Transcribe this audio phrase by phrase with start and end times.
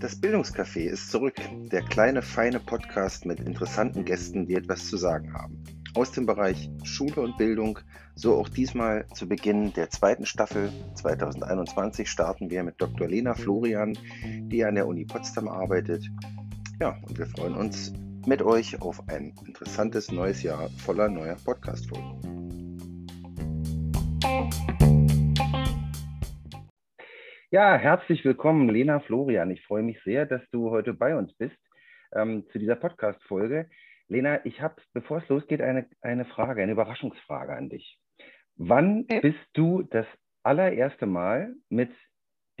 [0.00, 1.34] Das Bildungscafé ist zurück,
[1.72, 5.64] der kleine, feine Podcast mit interessanten Gästen, die etwas zu sagen haben.
[5.94, 7.80] Aus dem Bereich Schule und Bildung,
[8.14, 13.08] so auch diesmal zu Beginn der zweiten Staffel 2021 starten wir mit Dr.
[13.08, 13.98] Lena Florian,
[14.42, 16.08] die an der Uni Potsdam arbeitet.
[16.80, 17.92] Ja, und wir freuen uns
[18.26, 22.36] mit euch auf ein interessantes neues Jahr voller neuer Podcast-Folgen.
[27.56, 29.50] Ja, herzlich willkommen, Lena Florian.
[29.50, 31.56] Ich freue mich sehr, dass du heute bei uns bist
[32.12, 33.70] ähm, zu dieser Podcast-Folge.
[34.08, 37.98] Lena, ich habe, bevor es losgeht, eine, eine Frage, eine Überraschungsfrage an dich.
[38.56, 39.20] Wann okay.
[39.20, 40.04] bist du das
[40.42, 41.90] allererste Mal mit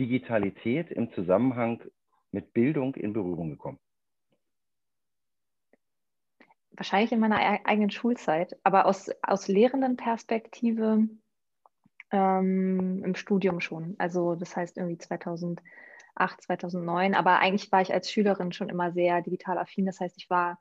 [0.00, 1.82] Digitalität im Zusammenhang
[2.32, 3.78] mit Bildung in Berührung gekommen?
[6.70, 11.06] Wahrscheinlich in meiner eigenen Schulzeit, aber aus, aus Lehrendenperspektive
[12.10, 13.94] ähm, im Studium schon.
[13.98, 15.62] Also das heißt irgendwie 2008,
[16.40, 17.14] 2009.
[17.14, 19.86] Aber eigentlich war ich als Schülerin schon immer sehr digital affin.
[19.86, 20.58] Das heißt, ich war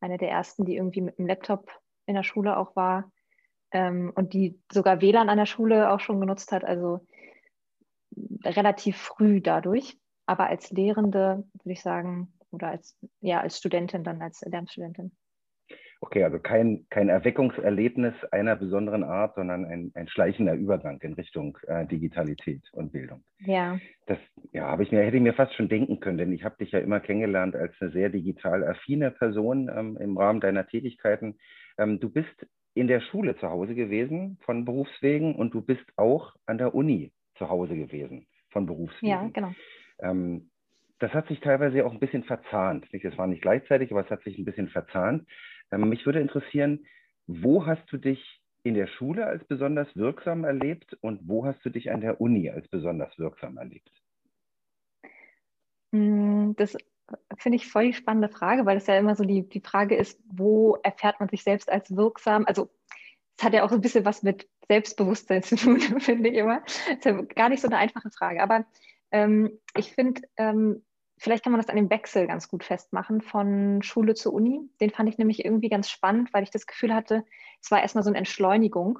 [0.00, 1.70] eine der ersten, die irgendwie mit einem Laptop
[2.06, 3.10] in der Schule auch war
[3.70, 6.64] ähm, und die sogar WLAN an der Schule auch schon genutzt hat.
[6.64, 7.06] Also
[8.44, 9.98] relativ früh dadurch.
[10.26, 15.12] Aber als Lehrende würde ich sagen, oder als, ja, als Studentin dann, als Lernstudentin.
[16.04, 21.56] Okay, also kein, kein Erweckungserlebnis einer besonderen Art, sondern ein, ein schleichender Übergang in Richtung
[21.68, 23.22] äh, Digitalität und Bildung.
[23.38, 23.78] Ja.
[24.06, 24.18] Das
[24.50, 26.72] ja, habe ich mir, hätte ich mir fast schon denken können, denn ich habe dich
[26.72, 31.38] ja immer kennengelernt als eine sehr digital affine Person ähm, im Rahmen deiner Tätigkeiten.
[31.78, 36.34] Ähm, du bist in der Schule zu Hause gewesen von Berufswegen und du bist auch
[36.46, 39.08] an der Uni zu Hause gewesen von Berufswegen.
[39.08, 39.52] Ja, genau.
[40.00, 40.50] Ähm,
[40.98, 42.86] das hat sich teilweise auch ein bisschen verzahnt.
[42.92, 45.28] Das war nicht gleichzeitig, aber es hat sich ein bisschen verzahnt.
[45.72, 46.86] Ähm, mich würde interessieren,
[47.26, 51.70] wo hast du dich in der Schule als besonders wirksam erlebt und wo hast du
[51.70, 53.90] dich an der Uni als besonders wirksam erlebt?
[55.90, 56.76] Mm, das
[57.38, 60.20] finde ich voll die spannende Frage, weil es ja immer so die, die Frage ist,
[60.26, 62.44] wo erfährt man sich selbst als wirksam?
[62.46, 62.70] Also
[63.36, 66.60] es hat ja auch ein bisschen was mit Selbstbewusstsein zu tun, finde ich immer.
[66.60, 68.42] Das ist ja gar nicht so eine einfache Frage.
[68.42, 68.64] Aber
[69.10, 70.84] ähm, ich finde, ähm,
[71.22, 74.68] Vielleicht kann man das an dem Wechsel ganz gut festmachen von Schule zur Uni.
[74.80, 77.24] Den fand ich nämlich irgendwie ganz spannend, weil ich das Gefühl hatte,
[77.60, 78.98] es war erstmal so eine Entschleunigung,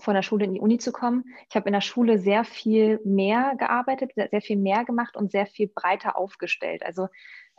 [0.00, 1.24] von der Schule in die Uni zu kommen.
[1.50, 5.44] Ich habe in der Schule sehr viel mehr gearbeitet, sehr, viel mehr gemacht und sehr
[5.44, 6.82] viel breiter aufgestellt.
[6.82, 7.08] Also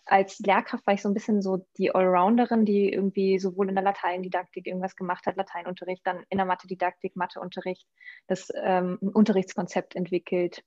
[0.05, 3.83] als Lehrkraft war ich so ein bisschen so die Allrounderin, die irgendwie sowohl in der
[3.83, 7.87] Lateindidaktik irgendwas gemacht hat, Lateinunterricht, dann in der Mathedidaktik, Matheunterricht,
[8.25, 10.63] das ähm, Unterrichtskonzept entwickelt,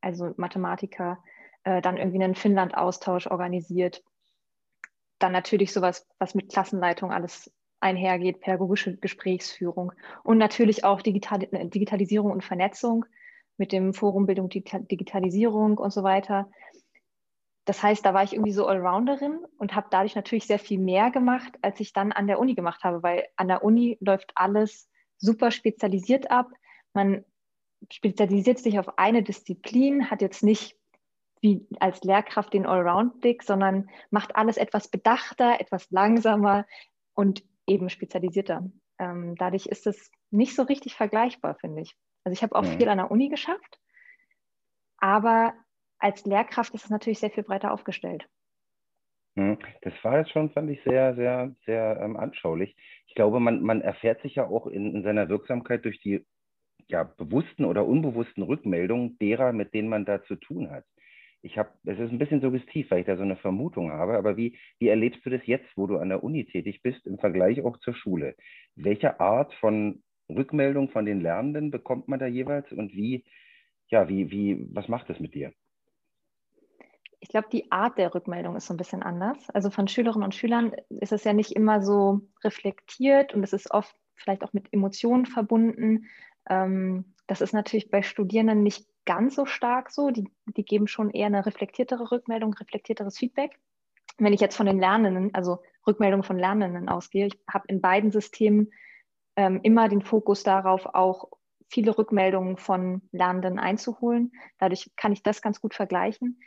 [0.00, 1.18] also Mathematiker
[1.64, 4.02] äh, dann irgendwie einen Finnland-Austausch organisiert.
[5.18, 12.30] Dann natürlich sowas, was mit Klassenleitung alles einhergeht, pädagogische Gesprächsführung und natürlich auch Digital Digitalisierung
[12.30, 13.06] und Vernetzung
[13.56, 16.50] mit dem Forum Bildung Digitalisierung und so weiter.
[17.66, 21.10] Das heißt, da war ich irgendwie so Allrounderin und habe dadurch natürlich sehr viel mehr
[21.10, 24.88] gemacht, als ich dann an der Uni gemacht habe, weil an der Uni läuft alles
[25.18, 26.48] super spezialisiert ab.
[26.94, 27.24] Man
[27.90, 30.76] spezialisiert sich auf eine Disziplin, hat jetzt nicht
[31.40, 36.66] wie als Lehrkraft den Allround-Blick, sondern macht alles etwas bedachter, etwas langsamer
[37.14, 38.70] und eben spezialisierter.
[38.98, 41.96] Ähm, dadurch ist es nicht so richtig vergleichbar, finde ich.
[42.24, 42.78] Also ich habe auch mhm.
[42.78, 43.80] viel an der Uni geschafft,
[44.98, 45.54] aber
[45.98, 48.28] als Lehrkraft ist es natürlich sehr viel breiter aufgestellt.
[49.36, 49.58] Mhm.
[49.80, 52.76] Das war jetzt schon, fand ich, sehr, sehr, sehr ähm, anschaulich.
[53.06, 56.26] Ich glaube, man, man erfährt sich ja auch in, in seiner Wirksamkeit durch die
[56.88, 60.84] ja, bewussten oder unbewussten Rückmeldungen derer, mit denen man da zu tun hat
[61.42, 64.36] ich habe, es ist ein bisschen suggestiv, weil ich da so eine Vermutung habe, aber
[64.36, 67.62] wie, wie erlebst du das jetzt, wo du an der Uni tätig bist, im Vergleich
[67.62, 68.36] auch zur Schule?
[68.76, 73.24] Welche Art von Rückmeldung von den Lernenden bekommt man da jeweils und wie,
[73.88, 75.52] ja, wie, wie, was macht das mit dir?
[77.20, 79.50] Ich glaube, die Art der Rückmeldung ist so ein bisschen anders.
[79.50, 83.70] Also von Schülerinnen und Schülern ist es ja nicht immer so reflektiert und es ist
[83.70, 86.06] oft vielleicht auch mit Emotionen verbunden.
[86.48, 90.10] Ähm, das ist natürlich bei Studierenden nicht ganz so stark so.
[90.10, 93.58] Die, die geben schon eher eine reflektiertere Rückmeldung, reflektierteres Feedback.
[94.18, 98.12] Wenn ich jetzt von den Lernenden, also Rückmeldungen von Lernenden ausgehe, ich habe in beiden
[98.12, 98.70] Systemen
[99.34, 101.28] ähm, immer den Fokus darauf, auch
[101.68, 104.30] viele Rückmeldungen von Lernenden einzuholen.
[104.58, 106.40] Dadurch kann ich das ganz gut vergleichen.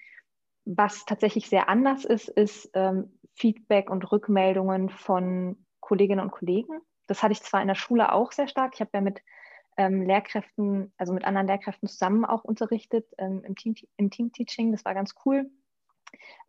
[0.63, 6.79] Was tatsächlich sehr anders ist, ist ähm, Feedback und Rückmeldungen von Kolleginnen und Kollegen.
[7.07, 8.71] Das hatte ich zwar in der Schule auch sehr stark.
[8.75, 9.19] Ich habe ja mit
[9.77, 14.71] ähm, Lehrkräften, also mit anderen Lehrkräften zusammen auch unterrichtet ähm, im, Team, im Team-Teaching.
[14.71, 15.49] Das war ganz cool.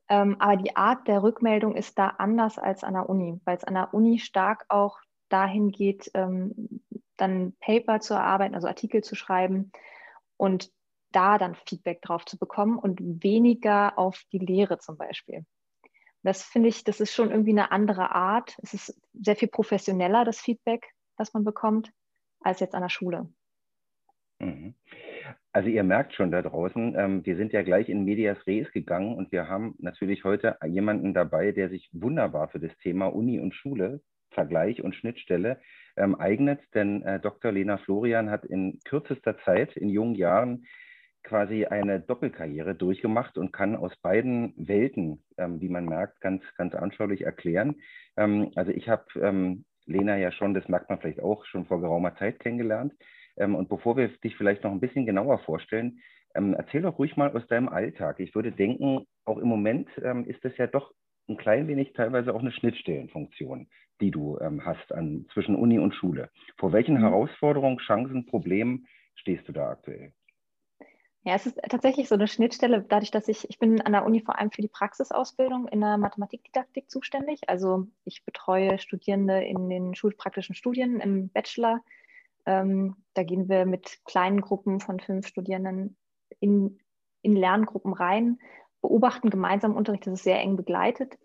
[0.09, 3.65] Ähm, aber die Art der Rückmeldung ist da anders als an der Uni, weil es
[3.65, 4.99] an der Uni stark auch
[5.29, 6.83] dahin geht, ähm,
[7.17, 9.73] dann Paper zu erarbeiten, also Artikel zu schreiben
[10.37, 10.71] und
[11.13, 15.47] da dann Feedback drauf zu bekommen und weniger auf die Lehre zum Beispiel.
[16.23, 18.57] Das finde ich, das ist schon irgendwie eine andere Art.
[18.63, 21.93] Es ist sehr viel professioneller, das Feedback, das man bekommt,
[22.45, 23.29] als jetzt an der Schule.
[24.39, 24.75] Mhm.
[25.53, 29.15] Also ihr merkt schon da draußen, ähm, wir sind ja gleich in Medias Res gegangen
[29.15, 33.55] und wir haben natürlich heute jemanden dabei, der sich wunderbar für das Thema Uni und
[33.55, 34.01] Schule,
[34.31, 35.61] Vergleich und Schnittstelle
[35.97, 36.61] ähm, eignet.
[36.75, 37.53] Denn äh, Dr.
[37.53, 40.67] Lena Florian hat in kürzester Zeit, in jungen Jahren,
[41.23, 46.75] quasi eine Doppelkarriere durchgemacht und kann aus beiden Welten, ähm, wie man merkt, ganz, ganz
[46.75, 47.77] anschaulich erklären.
[48.17, 51.81] Ähm, also ich habe ähm, Lena ja schon, das merkt man vielleicht auch, schon vor
[51.81, 52.93] geraumer Zeit kennengelernt.
[53.37, 56.01] Ähm, und bevor wir dich vielleicht noch ein bisschen genauer vorstellen,
[56.35, 58.21] ähm, erzähl doch ruhig mal aus deinem Alltag.
[58.21, 60.93] Ich würde denken, auch im Moment ähm, ist das ja doch
[61.29, 63.69] ein klein wenig teilweise auch eine Schnittstellenfunktion,
[64.01, 66.29] die du hast an, zwischen Uni und Schule.
[66.59, 67.01] Vor welchen mhm.
[67.01, 70.13] Herausforderungen, Chancen, Problemen stehst du da aktuell?
[71.27, 74.21] Ja, es ist tatsächlich so eine Schnittstelle, dadurch, dass ich, ich bin an der Uni
[74.21, 77.49] vor allem für die Praxisausbildung in der Mathematikdidaktik zuständig.
[77.49, 81.81] Also ich betreue Studierende in den schulpraktischen Studien im Bachelor.
[82.45, 85.97] Ähm, da gehen wir mit kleinen Gruppen von fünf Studierenden
[86.41, 86.79] in,
[87.23, 88.39] in Lerngruppen rein,
[88.83, 91.19] beobachten gemeinsam Unterricht, das ist sehr eng begleitet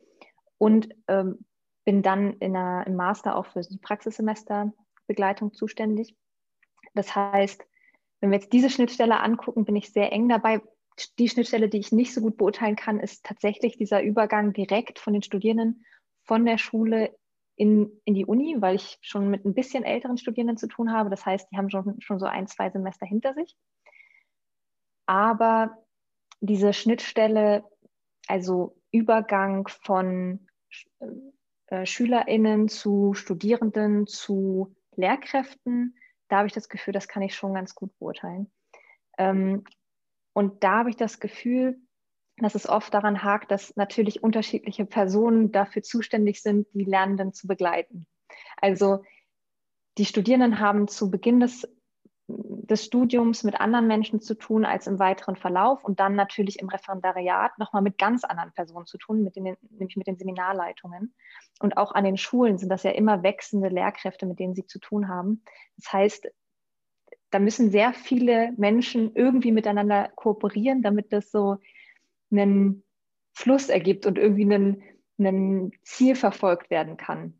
[0.57, 1.45] und ähm,
[1.83, 6.15] bin dann in der, im Master auch für die Praxissemesterbegleitung zuständig.
[6.93, 7.65] Das heißt,
[8.19, 10.61] wenn wir jetzt diese Schnittstelle angucken, bin ich sehr eng dabei.
[11.17, 15.13] Die Schnittstelle, die ich nicht so gut beurteilen kann, ist tatsächlich dieser Übergang direkt von
[15.13, 15.85] den Studierenden
[16.23, 17.15] von der Schule
[17.55, 21.09] in, in die Uni, weil ich schon mit ein bisschen älteren Studierenden zu tun habe.
[21.09, 23.55] Das heißt, die haben schon, schon so ein, zwei Semester hinter sich.
[25.05, 25.77] Aber
[26.39, 27.63] diese Schnittstelle,
[28.27, 30.47] also Übergang von
[31.67, 35.95] äh, SchülerInnen zu Studierenden zu Lehrkräften,
[36.29, 38.51] da habe ich das Gefühl, das kann ich schon ganz gut beurteilen.
[39.17, 39.63] Ähm,
[40.33, 41.79] und da habe ich das Gefühl,
[42.37, 47.47] dass es oft daran hakt, dass natürlich unterschiedliche Personen dafür zuständig sind, die Lernenden zu
[47.47, 48.07] begleiten.
[48.57, 49.03] Also
[49.97, 51.67] die Studierenden haben zu Beginn des
[52.69, 56.69] des Studiums mit anderen Menschen zu tun als im weiteren Verlauf und dann natürlich im
[56.69, 61.13] Referendariat nochmal mit ganz anderen Personen zu tun, mit den, nämlich mit den Seminarleitungen.
[61.59, 64.79] Und auch an den Schulen sind das ja immer wechselnde Lehrkräfte, mit denen sie zu
[64.79, 65.43] tun haben.
[65.77, 66.27] Das heißt,
[67.31, 71.57] da müssen sehr viele Menschen irgendwie miteinander kooperieren, damit das so
[72.31, 72.83] einen
[73.33, 74.83] Fluss ergibt und irgendwie ein,
[75.19, 77.39] ein Ziel verfolgt werden kann.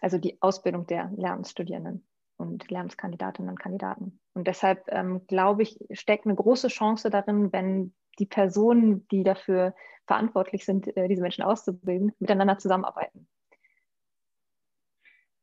[0.00, 2.06] Also die Ausbildung der Lernstudierenden
[2.42, 4.20] und Lernskandidatinnen und Kandidaten.
[4.34, 9.74] Und deshalb ähm, glaube ich, steckt eine große Chance darin, wenn die Personen, die dafür
[10.06, 13.26] verantwortlich sind, äh, diese Menschen auszubilden, miteinander zusammenarbeiten.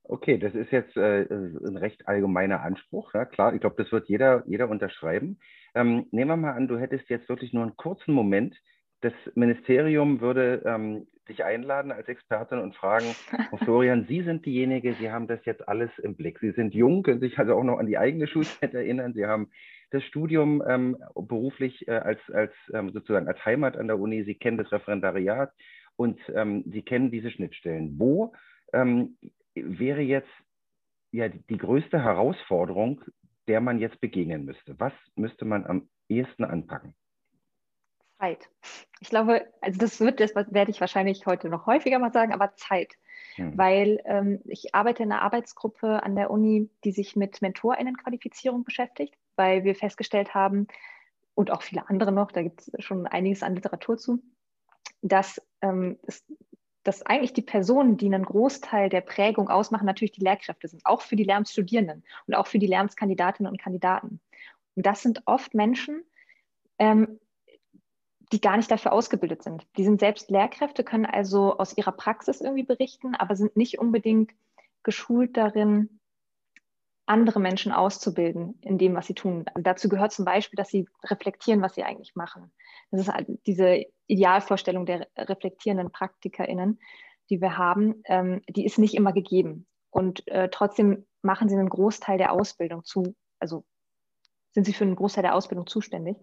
[0.04, 3.13] Okay, das ist jetzt äh, ein recht allgemeiner Anspruch.
[3.13, 5.40] Ja, klar, ich glaube, das wird jeder, jeder unterschreiben.
[5.75, 8.60] Ähm, nehmen wir mal an, du hättest jetzt wirklich nur einen kurzen Moment.
[9.01, 13.16] Das Ministerium würde ähm, dich einladen als Expertin und fragen,
[13.50, 16.40] Frau Florian, Sie sind diejenige, Sie haben das jetzt alles im Blick.
[16.40, 19.13] Sie sind jung, können sich also auch noch an die eigene Schulzeit erinnern.
[19.13, 19.50] Sie haben
[19.92, 24.24] das Studium ähm, beruflich äh, als, als ähm, sozusagen als Heimat an der Uni.
[24.24, 25.51] Sie kennen das Referendariat
[25.96, 27.98] und ähm, Sie kennen diese Schnittstellen.
[27.98, 28.34] Wo
[28.74, 29.18] ähm,
[29.56, 30.30] wäre jetzt
[31.12, 33.01] ja die größte Herausforderung,
[33.48, 34.80] der man jetzt begegnen müsste?
[34.80, 36.94] Was müsste man am ehesten anpacken?
[38.19, 38.49] Zeit.
[38.99, 42.55] Ich glaube, also das wird, das werde ich wahrscheinlich heute noch häufiger mal sagen, aber
[42.55, 42.93] Zeit.
[43.35, 43.57] Hm.
[43.57, 49.15] Weil ähm, ich arbeite in einer Arbeitsgruppe an der Uni, die sich mit MentorInnenqualifizierung beschäftigt,
[49.35, 50.67] weil wir festgestellt haben,
[51.39, 54.21] und auch viele andere noch, da gibt es schon einiges an Literatur zu,
[55.01, 56.25] dass, ähm, es,
[56.83, 60.99] dass eigentlich die Personen, die einen Großteil der Prägung ausmachen, natürlich die Lehrkräfte sind, auch
[60.99, 64.19] für die Lernstudierenden und auch für die Lernskandidatinnen und Kandidaten.
[64.75, 66.03] Und das sind oft Menschen,
[66.77, 67.21] ähm,
[68.31, 69.65] die gar nicht dafür ausgebildet sind.
[69.77, 74.31] Die sind selbst Lehrkräfte, können also aus ihrer Praxis irgendwie berichten, aber sind nicht unbedingt
[74.83, 76.00] geschult darin,
[77.09, 79.45] andere Menschen auszubilden in dem, was sie tun.
[79.55, 82.51] Dazu gehört zum Beispiel, dass sie reflektieren, was sie eigentlich machen.
[82.91, 86.79] Das ist halt diese Idealvorstellung der reflektierenden PraktikerInnen,
[87.31, 89.65] die wir haben, ähm, die ist nicht immer gegeben.
[89.89, 93.65] Und äh, trotzdem machen sie einen Großteil der Ausbildung zu, also
[94.51, 96.17] sind sie für einen Großteil der Ausbildung zuständig.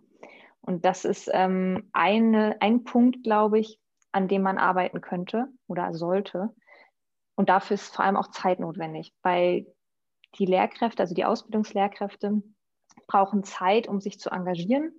[0.66, 3.80] Und das ist ähm, eine, ein Punkt, glaube ich,
[4.12, 6.54] an dem man arbeiten könnte oder sollte.
[7.37, 9.66] Und dafür ist vor allem auch Zeit notwendig, weil
[10.38, 12.42] die Lehrkräfte, also die Ausbildungslehrkräfte,
[13.06, 14.92] brauchen Zeit, um sich zu engagieren,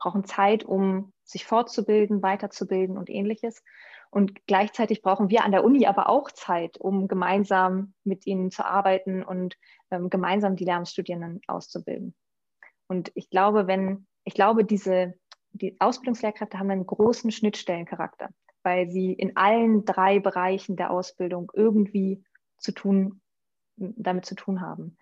[0.00, 3.62] brauchen Zeit, um sich fortzubilden, weiterzubilden und ähnliches.
[4.10, 8.64] Und gleichzeitig brauchen wir an der Uni aber auch Zeit, um gemeinsam mit ihnen zu
[8.64, 9.56] arbeiten und
[9.92, 12.16] ähm, gemeinsam die Lehramtsstudierenden auszubilden.
[12.88, 15.14] Und ich glaube, wenn, ich glaube, diese,
[15.52, 18.28] die Ausbildungslehrkräfte haben einen großen Schnittstellencharakter,
[18.62, 22.22] weil sie in allen drei Bereichen der Ausbildung irgendwie
[22.58, 23.20] zu tun,
[23.76, 24.96] damit zu tun haben.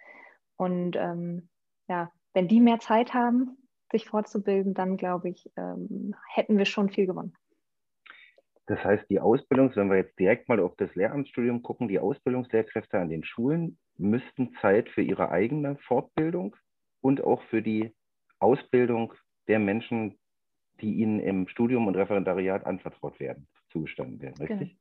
[0.56, 1.48] Und ähm,
[1.88, 3.56] ja, wenn die mehr Zeit haben,
[3.90, 7.34] sich fortzubilden, dann glaube ich, ähm, hätten wir schon viel gewonnen.
[8.66, 12.98] Das heißt, die Ausbildung, wenn wir jetzt direkt mal auf das Lehramtsstudium gucken, die Ausbildungslehrkräfte
[12.98, 16.54] an den Schulen müssten Zeit für ihre eigene Fortbildung
[17.00, 17.94] und auch für die
[18.40, 19.14] Ausbildung
[19.48, 20.18] der Menschen,
[20.80, 24.76] die ihnen im Studium und Referendariat anvertraut werden, zugestanden werden, richtig?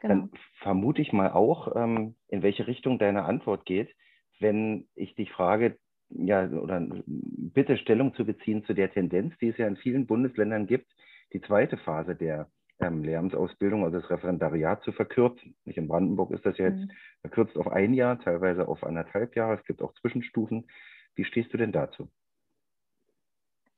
[0.00, 0.14] Genau.
[0.14, 3.94] Dann vermute ich mal auch, ähm, in welche Richtung deine Antwort geht,
[4.38, 5.78] wenn ich dich frage,
[6.10, 10.66] ja, oder bitte Stellung zu beziehen zu der Tendenz, die es ja in vielen Bundesländern
[10.66, 10.86] gibt,
[11.32, 12.48] die zweite Phase der
[12.80, 15.56] ähm, Lehramtsausbildung, also das Referendariat zu verkürzen.
[15.64, 16.90] Nicht in Brandenburg ist das ja jetzt mhm.
[17.22, 19.58] verkürzt auf ein Jahr, teilweise auf anderthalb Jahre.
[19.58, 20.66] Es gibt auch Zwischenstufen.
[21.14, 22.08] Wie stehst du denn dazu?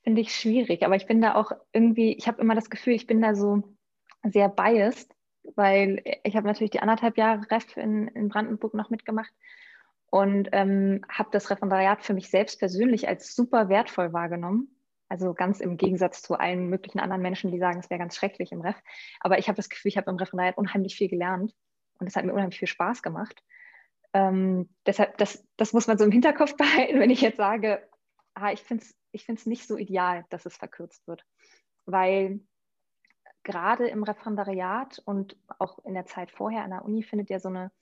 [0.06, 3.08] Finde ich schwierig, aber ich bin da auch irgendwie, ich habe immer das Gefühl, ich
[3.08, 3.64] bin da so
[4.22, 5.12] sehr biased,
[5.56, 9.32] weil ich habe natürlich die anderthalb Jahre Ref in, in Brandenburg noch mitgemacht
[10.08, 14.76] und ähm, habe das Referendariat für mich selbst persönlich als super wertvoll wahrgenommen.
[15.08, 18.52] Also ganz im Gegensatz zu allen möglichen anderen Menschen, die sagen, es wäre ganz schrecklich
[18.52, 18.76] im Ref.
[19.18, 21.52] Aber ich habe das Gefühl, ich habe im Referendariat unheimlich viel gelernt
[21.98, 23.42] und es hat mir unheimlich viel Spaß gemacht.
[24.12, 27.82] Ähm, deshalb, das, das muss man so im Hinterkopf behalten, wenn ich jetzt sage,
[28.36, 31.24] ah, ich finde es ich find's nicht so ideal, dass es verkürzt wird.
[31.86, 32.40] Weil
[33.42, 37.48] gerade im Referendariat und auch in der Zeit vorher an der Uni findet ja so
[37.48, 37.72] eine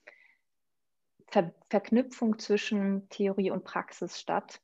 [1.27, 4.61] Ver Verknüpfung zwischen Theorie und Praxis statt,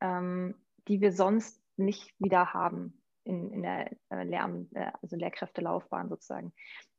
[0.00, 0.54] ähm,
[0.88, 6.52] die wir sonst nicht wieder haben in, in der äh, Lehramt, äh, also Lehrkräftelaufbahn sozusagen.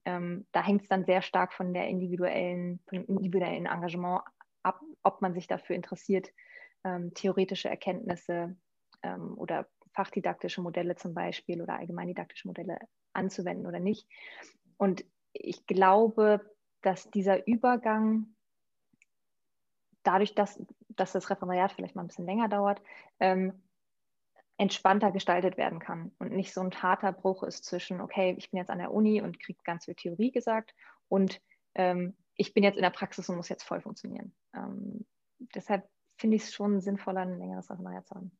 [0.06, 4.22] Ähm, da hängt es dann sehr stark von der individuellen, von dem individuellen Engagement
[4.62, 6.30] ab, ob man sich dafür interessiert,
[6.88, 8.56] ähm, theoretische Erkenntnisse
[9.04, 12.80] ähm, oder fachdidaktische Modelle zum Beispiel oder allgemeindidaktische Modelle
[13.14, 14.08] anzuwenden oder nicht.
[14.78, 15.04] Und
[15.34, 16.42] ich glaube,
[16.82, 18.36] dass dieser Übergang
[20.04, 22.82] dadurch, dass, dass das Referendariat vielleicht mal ein bisschen länger dauert,
[23.20, 23.62] ähm,
[24.58, 28.58] entspannter gestaltet werden kann und nicht so ein harter Bruch ist zwischen, okay, ich bin
[28.58, 30.74] jetzt an der Uni und kriege ganz viel Theorie gesagt
[31.10, 31.42] und
[31.76, 34.34] ähm, ich bin jetzt in der Praxis und muss jetzt voll funktionieren.
[34.56, 35.06] Ähm,
[35.54, 38.32] deshalb finde ich es schon sinnvoller, ein längeres Referendariat zu haben.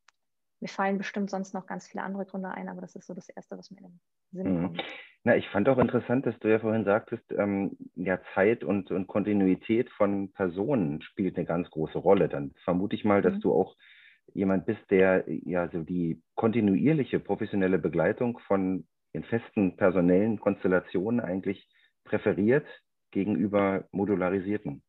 [0.60, 3.30] Mir fallen bestimmt sonst noch ganz viele andere Gründe ein, aber das ist so das
[3.30, 4.00] Erste, was mir in den
[4.32, 4.64] Sinn mhm.
[4.64, 4.84] kommt.
[5.24, 9.08] Na, ich fand auch interessant, dass du ja vorhin sagtest, ähm, ja, Zeit und, und
[9.08, 12.30] Kontinuität von Personen spielt eine ganz große Rolle.
[12.30, 13.42] Dann vermute ich mal, dass mhm.
[13.42, 13.76] du auch
[14.34, 21.70] jemand bist, der ja so die kontinuierliche professionelle Begleitung von den festen personellen Konstellationen eigentlich
[22.04, 22.66] präferiert
[23.12, 24.82] gegenüber modularisierten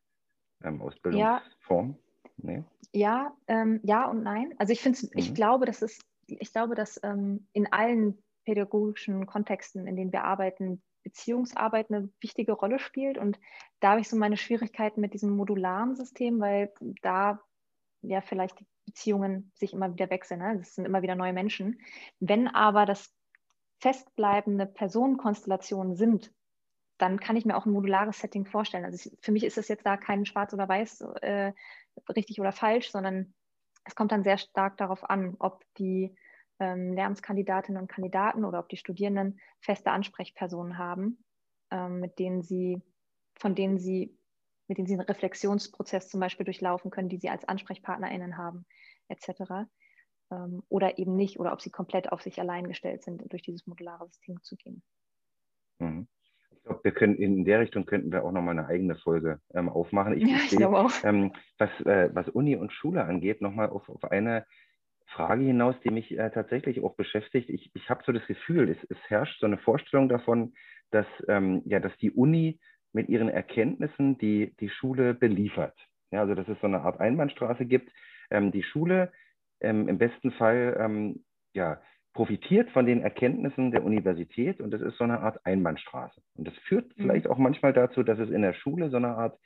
[0.62, 1.92] ähm, Ausbildungsformen?
[1.92, 2.07] Ja.
[2.38, 2.64] Nee?
[2.92, 4.54] Ja, ähm, ja und nein.
[4.58, 5.10] Also ich finde, mhm.
[5.14, 10.24] ich glaube, dass es, ich glaube, dass ähm, in allen pädagogischen Kontexten, in denen wir
[10.24, 13.18] arbeiten, Beziehungsarbeit eine wichtige Rolle spielt.
[13.18, 13.38] Und
[13.80, 17.40] da habe ich so meine Schwierigkeiten mit diesem modularen System, weil da
[18.02, 20.40] ja vielleicht die Beziehungen sich immer wieder wechseln.
[20.40, 20.58] Ne?
[20.58, 21.80] Das sind immer wieder neue Menschen.
[22.20, 23.12] Wenn aber das
[23.80, 26.32] festbleibende Personenkonstellationen sind,
[26.98, 28.84] dann kann ich mir auch ein modulares Setting vorstellen.
[28.84, 31.52] Also für mich ist es jetzt da kein Schwarz oder Weiß, äh,
[32.08, 33.34] richtig oder falsch, sondern
[33.84, 36.14] es kommt dann sehr stark darauf an, ob die
[36.60, 41.24] ähm, Lehramtskandidatinnen und Kandidaten oder ob die Studierenden feste Ansprechpersonen haben,
[41.70, 42.82] ähm, mit denen sie,
[43.36, 44.18] von denen sie
[44.68, 48.66] mit denen sie einen Reflexionsprozess zum Beispiel durchlaufen können, die sie als AnsprechpartnerInnen haben,
[49.08, 49.66] etc.
[50.30, 53.66] Ähm, oder eben nicht, oder ob sie komplett auf sich allein gestellt sind, durch dieses
[53.66, 54.82] modulare System zu gehen.
[55.78, 56.06] Mhm.
[56.68, 60.16] Glaube, wir können in der Richtung könnten wir auch nochmal eine eigene Folge ähm, aufmachen.
[60.16, 60.92] Ich, ja, ich glaube auch.
[61.02, 64.44] Ähm, was, äh, was Uni und Schule angeht, nochmal auf, auf eine
[65.06, 67.48] Frage hinaus, die mich äh, tatsächlich auch beschäftigt.
[67.48, 70.52] Ich, ich habe so das Gefühl, es, es, herrscht so eine Vorstellung davon,
[70.90, 72.60] dass, ähm, ja, dass die Uni
[72.92, 75.76] mit ihren Erkenntnissen die, die Schule beliefert.
[76.10, 77.90] Ja, also dass es so eine Art Einbahnstraße gibt.
[78.30, 79.12] Ähm, die Schule
[79.60, 81.80] ähm, im besten Fall ähm, ja,
[82.18, 86.20] profitiert von den Erkenntnissen der Universität und das ist so eine Art Einbahnstraße.
[86.34, 87.02] Und das führt mhm.
[87.02, 89.38] vielleicht auch manchmal dazu, dass es in der Schule so eine Art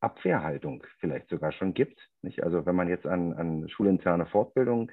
[0.00, 1.96] Abwehrhaltung vielleicht sogar schon gibt.
[2.22, 2.42] Nicht?
[2.42, 4.90] Also wenn man jetzt an, an schulinterne Fortbildung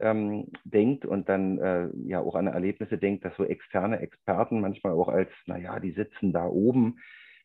[0.00, 4.92] ähm, denkt und dann äh, ja auch an Erlebnisse denkt, dass so externe Experten manchmal
[4.92, 6.98] auch als, naja, die sitzen da oben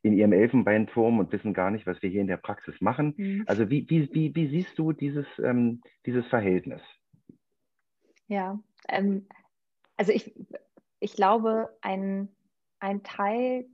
[0.03, 3.13] in ihrem Elfenbeinturm und wissen gar nicht, was wir hier in der Praxis machen.
[3.15, 3.43] Mhm.
[3.47, 6.81] Also wie, wie, wie, wie siehst du dieses, ähm, dieses Verhältnis?
[8.31, 8.57] Ja,
[8.87, 9.27] ähm,
[9.97, 10.33] also ich,
[11.01, 12.33] ich glaube, ein,
[12.79, 13.67] ein Teil,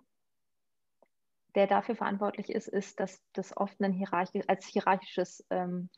[1.53, 5.89] der dafür verantwortlich ist, ist, dass das oft ein hierarchisch, als hierarchisches ähm,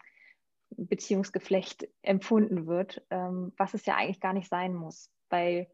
[0.71, 5.71] Beziehungsgeflecht empfunden wird, ähm, was es ja eigentlich gar nicht sein muss, weil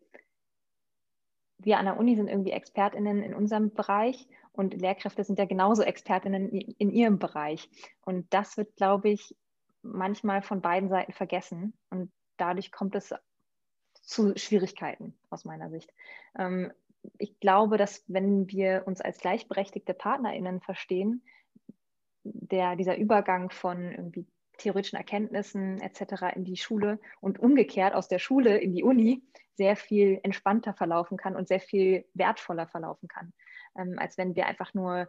[1.58, 5.82] wir an der Uni sind irgendwie ExpertInnen in unserem Bereich und Lehrkräfte sind ja genauso
[5.82, 7.68] ExpertInnen in ihrem Bereich.
[8.02, 9.36] Und das wird, glaube ich,
[9.82, 11.74] manchmal von beiden Seiten vergessen.
[11.90, 13.14] Und dadurch kommt es
[14.02, 15.92] zu Schwierigkeiten aus meiner Sicht.
[16.38, 16.72] Ähm,
[17.18, 21.24] ich glaube, dass wenn wir uns als gleichberechtigte PartnerInnen verstehen,
[22.24, 24.26] der, dieser Übergang von irgendwie
[24.58, 26.36] theoretischen Erkenntnissen etc.
[26.36, 29.22] in die Schule und umgekehrt aus der Schule in die Uni
[29.54, 33.34] sehr viel entspannter verlaufen kann und sehr viel wertvoller verlaufen kann,
[33.78, 35.08] ähm, als wenn wir einfach nur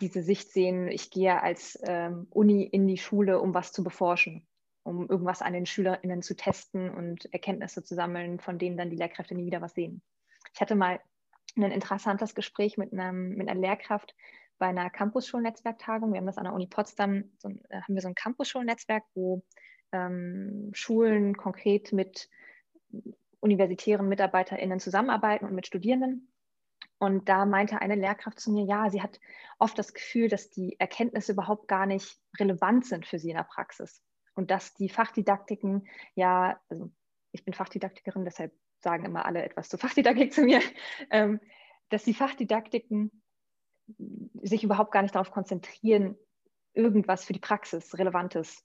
[0.00, 4.46] diese Sicht sehen, ich gehe als ähm, Uni in die Schule, um was zu beforschen,
[4.88, 8.96] um irgendwas an den SchülerInnen zu testen und Erkenntnisse zu sammeln, von denen dann die
[8.96, 10.02] Lehrkräfte nie wieder was sehen.
[10.54, 10.98] Ich hatte mal
[11.56, 14.14] ein interessantes Gespräch mit, einem, mit einer Lehrkraft
[14.58, 16.12] bei einer Campus-Schulnetzwerktagung.
[16.12, 19.44] Wir haben das an der Uni Potsdam, so, äh, haben wir so ein Campus-Schulnetzwerk, wo
[19.92, 22.28] ähm, Schulen konkret mit
[23.40, 26.32] universitären MitarbeiterInnen zusammenarbeiten und mit Studierenden.
[26.98, 29.20] Und da meinte eine Lehrkraft zu mir, ja, sie hat
[29.58, 33.44] oft das Gefühl, dass die Erkenntnisse überhaupt gar nicht relevant sind für sie in der
[33.44, 34.02] Praxis.
[34.38, 36.92] Und dass die Fachdidaktiken ja, also
[37.32, 40.60] ich bin Fachdidaktikerin, deshalb sagen immer alle etwas zur Fachdidaktik zu mir,
[41.10, 41.40] ähm,
[41.88, 43.10] dass die Fachdidaktiken
[44.40, 46.16] sich überhaupt gar nicht darauf konzentrieren,
[46.72, 48.64] irgendwas für die Praxis Relevantes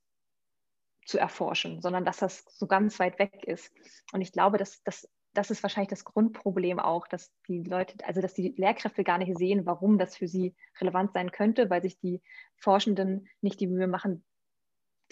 [1.08, 3.74] zu erforschen, sondern dass das so ganz weit weg ist.
[4.12, 8.22] Und ich glaube, dass, dass das ist wahrscheinlich das Grundproblem auch, dass die Leute, also
[8.22, 11.98] dass die Lehrkräfte gar nicht sehen, warum das für sie relevant sein könnte, weil sich
[11.98, 12.22] die
[12.58, 14.24] Forschenden nicht die Mühe machen,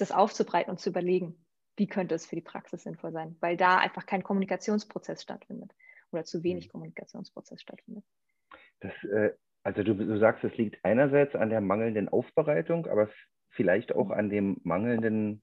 [0.01, 1.35] das aufzubreiten und zu überlegen,
[1.77, 5.71] wie könnte es für die Praxis sinnvoll sein, weil da einfach kein Kommunikationsprozess stattfindet
[6.11, 6.71] oder zu wenig mhm.
[6.71, 8.03] Kommunikationsprozess stattfindet.
[8.81, 9.31] Das, äh,
[9.63, 13.09] also du, du sagst, es liegt einerseits an der mangelnden Aufbereitung, aber
[13.49, 14.13] vielleicht auch mhm.
[14.13, 15.41] an dem mangelnden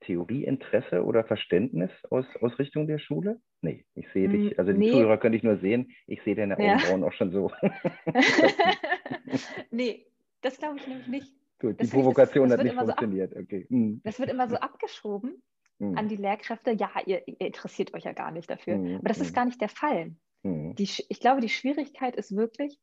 [0.00, 3.40] Theorieinteresse oder Verständnis aus, aus Richtung der Schule?
[3.60, 4.90] Nee, ich sehe dich, also die nee.
[4.90, 7.06] Zuhörer könnte ich nur sehen, ich sehe deine Augenbrauen ja.
[7.06, 7.52] auch schon so.
[9.70, 10.06] nee,
[10.40, 11.39] das glaube ich nämlich nicht.
[11.60, 13.34] Gut, die Provokation das, das hat nicht funktioniert.
[13.34, 13.66] So okay.
[13.68, 14.00] Hm.
[14.02, 15.42] Das wird immer so abgeschoben
[15.78, 15.96] hm.
[15.96, 16.72] an die Lehrkräfte.
[16.72, 18.74] Ja, ihr, ihr, interessiert euch ja gar nicht dafür.
[18.74, 18.96] Hm.
[18.96, 19.34] Aber das ist hm.
[19.34, 20.16] gar nicht der Fall.
[20.42, 20.74] Hm.
[20.74, 22.80] Die, ich glaube, die Schwierigkeit ist wirklich,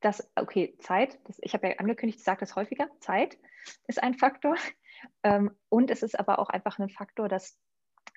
[0.00, 3.38] dass, okay, Zeit, das, ich habe ja angekündigt, ich sage das häufiger, Zeit
[3.86, 4.56] ist ein Faktor.
[5.22, 7.58] Ähm, und es ist aber auch einfach ein Faktor, dass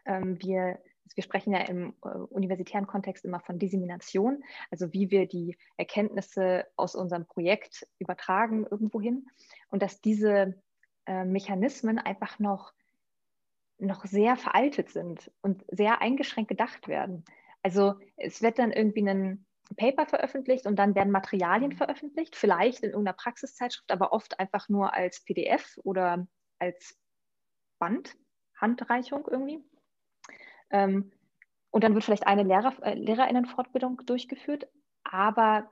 [0.05, 0.79] ähm, wir,
[1.15, 6.65] wir sprechen ja im äh, universitären Kontext immer von Dissemination, also wie wir die Erkenntnisse
[6.75, 9.27] aus unserem Projekt übertragen irgendwo hin
[9.69, 10.61] und dass diese
[11.05, 12.73] äh, Mechanismen einfach noch,
[13.77, 17.25] noch sehr veraltet sind und sehr eingeschränkt gedacht werden.
[17.61, 19.45] Also es wird dann irgendwie ein
[19.77, 24.93] Paper veröffentlicht und dann werden Materialien veröffentlicht, vielleicht in irgendeiner Praxiszeitschrift, aber oft einfach nur
[24.93, 26.27] als PDF oder
[26.59, 26.97] als
[27.79, 28.15] Band,
[28.55, 29.63] Handreichung irgendwie.
[30.73, 31.11] Ähm,
[31.71, 34.67] und dann wird vielleicht eine Lehrer, äh, Lehrerinnenfortbildung durchgeführt,
[35.03, 35.69] aber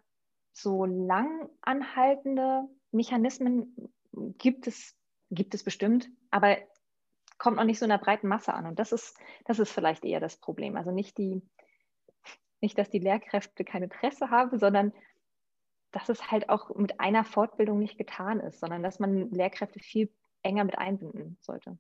[0.54, 3.94] so lang anhaltende Mechanismen
[4.38, 4.96] gibt es,
[5.30, 6.58] gibt es bestimmt, aber
[7.38, 8.68] kommt noch nicht so in der breiten Masse an.
[8.68, 10.76] Und das ist, das ist vielleicht eher das Problem.
[10.76, 11.42] Also nicht die,
[12.62, 14.94] nicht, dass die Lehrkräfte kein Interesse haben, sondern
[15.92, 20.14] dass es halt auch mit einer Fortbildung nicht getan ist, sondern dass man Lehrkräfte viel
[20.44, 21.78] enger mit einbinden sollte.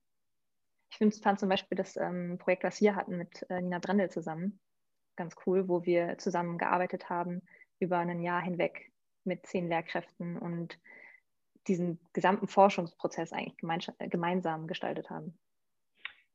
[0.91, 4.09] Ich finde, fand zum Beispiel das ähm, Projekt, was wir hatten mit äh, Nina Brendel
[4.09, 4.59] zusammen,
[5.15, 7.41] ganz cool, wo wir zusammen gearbeitet haben
[7.79, 8.91] über ein Jahr hinweg
[9.23, 10.79] mit zehn Lehrkräften und
[11.67, 13.57] diesen gesamten Forschungsprozess eigentlich
[14.09, 15.37] gemeinsam gestaltet haben.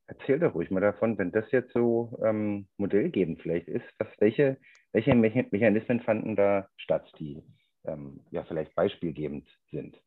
[0.06, 4.56] Erzähl doch ruhig mal davon, wenn das jetzt so ähm, modellgebend vielleicht ist, was, welche,
[4.92, 7.42] welche Mechanismen fanden da statt, die
[7.84, 10.00] ähm, ja vielleicht beispielgebend sind?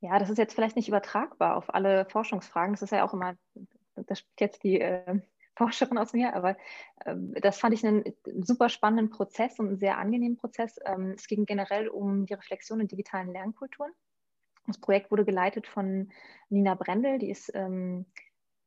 [0.00, 2.72] Ja, das ist jetzt vielleicht nicht übertragbar auf alle Forschungsfragen.
[2.72, 3.36] Das ist ja auch immer,
[3.94, 5.20] das spricht jetzt die äh,
[5.56, 6.56] Forscherin aus mir, aber
[7.04, 10.78] äh, das fand ich einen super spannenden Prozess und einen sehr angenehmen Prozess.
[10.84, 13.92] Ähm, es ging generell um die Reflexion in digitalen Lernkulturen.
[14.66, 16.10] Das Projekt wurde geleitet von
[16.48, 18.06] Nina Brendel, die ist ähm,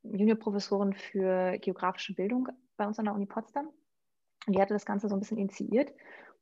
[0.03, 3.69] Juniorprofessorin für geografische Bildung bei uns an der Uni Potsdam.
[4.45, 5.93] Und die hatte das Ganze so ein bisschen initiiert.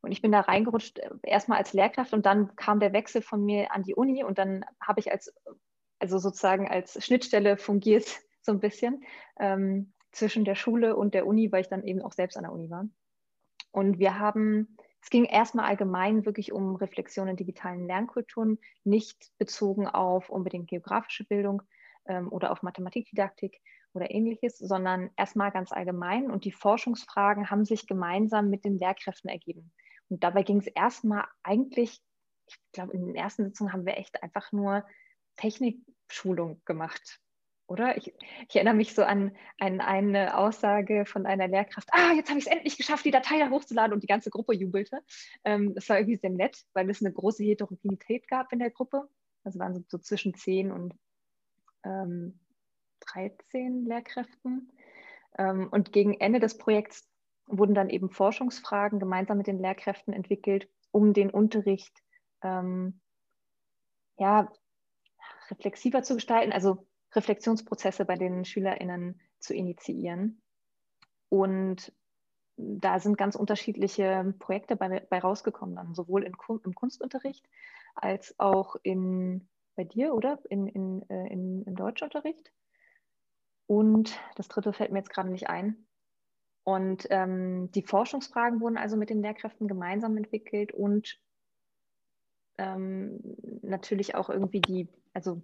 [0.01, 3.45] Und ich bin da reingerutscht, äh, erstmal als Lehrkraft und dann kam der Wechsel von
[3.45, 5.33] mir an die Uni und dann habe ich als,
[5.99, 8.05] also sozusagen als Schnittstelle fungiert
[8.41, 9.03] so ein bisschen
[9.39, 12.51] ähm, zwischen der Schule und der Uni, weil ich dann eben auch selbst an der
[12.51, 12.87] Uni war.
[13.71, 19.87] Und wir haben, es ging erstmal allgemein wirklich um Reflexion in digitalen Lernkulturen, nicht bezogen
[19.87, 21.61] auf unbedingt geografische Bildung,
[22.05, 23.61] oder auf Mathematikdidaktik
[23.93, 26.31] oder ähnliches, sondern erstmal ganz allgemein.
[26.31, 29.71] Und die Forschungsfragen haben sich gemeinsam mit den Lehrkräften ergeben.
[30.09, 32.01] Und dabei ging es erstmal eigentlich,
[32.47, 34.85] ich glaube, in den ersten Sitzungen haben wir echt einfach nur
[35.37, 37.19] Technikschulung gemacht.
[37.67, 37.95] Oder?
[37.95, 38.13] Ich,
[38.49, 42.45] ich erinnere mich so an, an, eine Aussage von einer Lehrkraft, ah, jetzt habe ich
[42.45, 44.99] es endlich geschafft, die Datei da hochzuladen und die ganze Gruppe jubelte.
[45.45, 49.07] Ähm, das war irgendwie sehr nett, weil es eine große Heterogenität gab in der Gruppe.
[49.45, 50.93] Also waren so, so zwischen 10 und
[51.83, 52.39] ähm,
[53.01, 54.71] 13 Lehrkräften.
[55.37, 57.07] Ähm, und gegen Ende des Projekts
[57.47, 62.01] wurden dann eben Forschungsfragen gemeinsam mit den Lehrkräften entwickelt, um den Unterricht
[62.43, 62.99] ähm,
[64.17, 64.51] ja,
[65.49, 70.41] reflexiver zu gestalten, also Reflexionsprozesse bei den SchülerInnen zu initiieren.
[71.29, 71.93] Und
[72.57, 77.47] da sind ganz unterschiedliche Projekte bei, bei rausgekommen, dann sowohl in, im Kunstunterricht
[77.95, 80.39] als auch in, bei dir, oder?
[80.49, 81.50] In, in, äh, in,
[81.81, 82.51] Deutschunterricht.
[83.67, 85.87] Und das dritte fällt mir jetzt gerade nicht ein.
[86.63, 91.19] Und ähm, die Forschungsfragen wurden also mit den Lehrkräften gemeinsam entwickelt und
[92.57, 93.19] ähm,
[93.63, 95.41] natürlich auch irgendwie die, also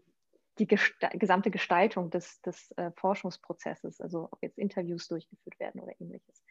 [0.60, 5.94] die Gesta gesamte Gestaltung des, des äh, Forschungsprozesses, also ob jetzt Interviews durchgeführt werden oder
[6.00, 6.44] ähnliches.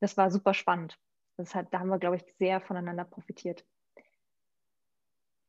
[0.00, 0.98] Das war super spannend.
[1.36, 3.64] Das hat, da haben wir, glaube ich, sehr voneinander profitiert.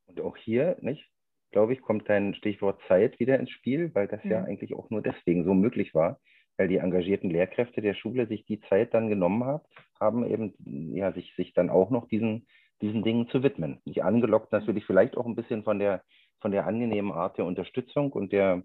[0.05, 1.10] Und auch hier, nicht,
[1.51, 4.89] glaube ich, kommt dein Stichwort Zeit wieder ins Spiel, weil das ja, ja eigentlich auch
[4.89, 6.19] nur deswegen so möglich war,
[6.57, 9.63] weil die engagierten Lehrkräfte der Schule sich die Zeit dann genommen haben,
[9.99, 10.53] haben eben
[10.95, 12.47] ja sich, sich dann auch noch diesen,
[12.81, 13.81] diesen Dingen zu widmen.
[13.85, 16.03] Nicht angelockt natürlich vielleicht auch ein bisschen von der
[16.41, 18.63] von der angenehmen Art der Unterstützung und der,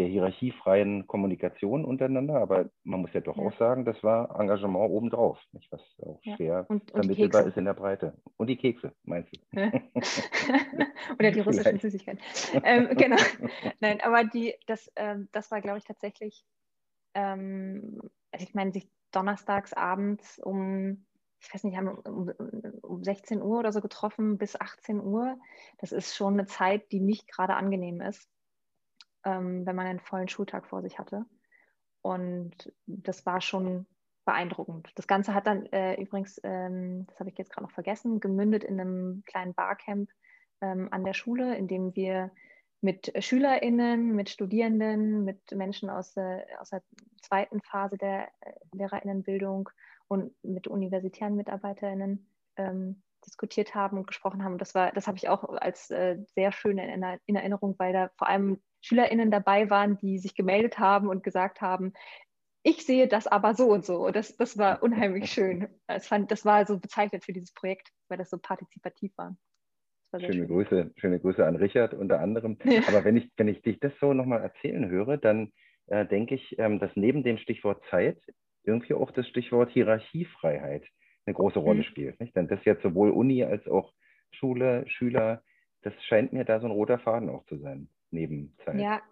[0.00, 2.36] der hierarchiefreien Kommunikation untereinander.
[2.36, 3.44] Aber man muss ja doch ja.
[3.44, 5.70] auch sagen, das war Engagement obendrauf, nicht?
[5.70, 6.36] was auch ja.
[6.36, 8.14] schwer und, und vermittelbar ist in der Breite.
[8.38, 9.38] Und die Kekse, meinst du?
[11.18, 12.20] Oder die russischen Süßigkeiten.
[12.64, 13.18] ähm, genau.
[13.80, 16.46] Nein, aber die, das, ähm, das war, glaube ich, tatsächlich,
[17.12, 18.00] ähm,
[18.32, 21.04] also ich meine, sich donnerstags abends um
[21.42, 22.30] ich weiß nicht, haben um,
[22.82, 25.38] um 16 Uhr oder so getroffen bis 18 Uhr.
[25.78, 28.28] Das ist schon eine Zeit, die nicht gerade angenehm ist,
[29.24, 31.26] ähm, wenn man einen vollen Schultag vor sich hatte.
[32.02, 33.86] Und das war schon
[34.24, 34.90] beeindruckend.
[34.94, 38.64] Das Ganze hat dann äh, übrigens, ähm, das habe ich jetzt gerade noch vergessen, gemündet
[38.64, 40.10] in einem kleinen Barcamp
[40.60, 42.30] ähm, an der Schule, in dem wir
[42.82, 46.82] mit SchülerInnen, mit Studierenden, mit Menschen aus der, aus der
[47.20, 49.68] zweiten Phase der äh, LehrerInnenbildung
[50.08, 54.54] und mit universitären MitarbeiterInnen ähm, diskutiert haben und gesprochen haben.
[54.54, 57.92] Und das war, das habe ich auch als äh, sehr schön in, in, Erinnerung, weil
[57.92, 61.92] da vor allem SchülerInnen dabei waren, die sich gemeldet haben und gesagt haben,
[62.62, 64.06] ich sehe das aber so und so.
[64.06, 65.68] Und das, das war unheimlich schön.
[65.86, 69.36] Das, fand, das war so bezeichnet für dieses Projekt, weil das so partizipativ war.
[70.10, 70.48] war schöne, schön.
[70.48, 72.58] Grüße, schöne Grüße an Richard unter anderem.
[72.64, 72.82] Ja.
[72.88, 75.52] Aber wenn ich, wenn ich dich das so nochmal erzählen höre, dann
[75.86, 78.18] äh, denke ich, ähm, dass neben dem Stichwort Zeit
[78.64, 80.84] irgendwie auch das Stichwort Hierarchiefreiheit
[81.26, 81.84] eine große Rolle mhm.
[81.84, 82.20] spielt.
[82.20, 82.36] Nicht?
[82.36, 83.92] Denn das jetzt sowohl Uni als auch
[84.32, 85.42] Schule, Schüler,
[85.82, 88.80] das scheint mir da so ein roter Faden auch zu sein, neben Zeit.
[88.80, 89.02] Ja,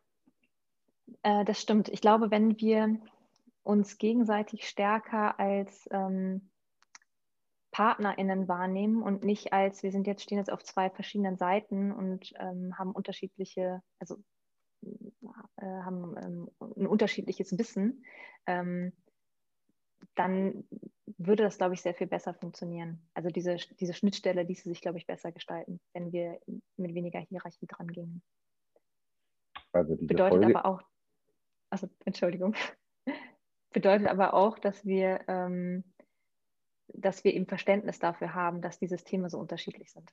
[1.23, 1.89] äh, das stimmt.
[1.89, 2.99] Ich glaube, wenn wir
[3.63, 6.51] uns gegenseitig stärker als ähm,
[7.71, 12.33] PartnerInnen wahrnehmen und nicht als, wir sind jetzt, stehen jetzt auf zwei verschiedenen Seiten und
[12.39, 14.17] ähm, haben unterschiedliche, also
[14.83, 18.05] äh, haben ähm, ein unterschiedliches Wissen,
[18.47, 18.93] ähm,
[20.15, 20.65] dann
[21.19, 23.07] würde das, glaube ich, sehr viel besser funktionieren.
[23.15, 26.41] Also diese, diese Schnittstelle ließe sich, glaube ich, besser gestalten, wenn wir
[26.77, 28.23] mit weniger Hierarchie dran gingen.
[29.73, 30.57] Also Bedeutet Folge...
[30.57, 30.83] aber auch,
[31.71, 32.55] also Entschuldigung,
[33.73, 35.85] bedeutet aber auch, dass wir, ähm,
[36.89, 40.11] dass wir eben Verständnis dafür haben, dass die Systeme so unterschiedlich sind.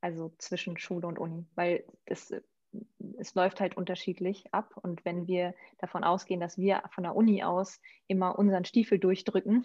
[0.00, 2.32] Also zwischen Schule und Uni, weil das
[3.18, 4.76] es läuft halt unterschiedlich ab.
[4.76, 9.64] Und wenn wir davon ausgehen, dass wir von der Uni aus immer unseren Stiefel durchdrücken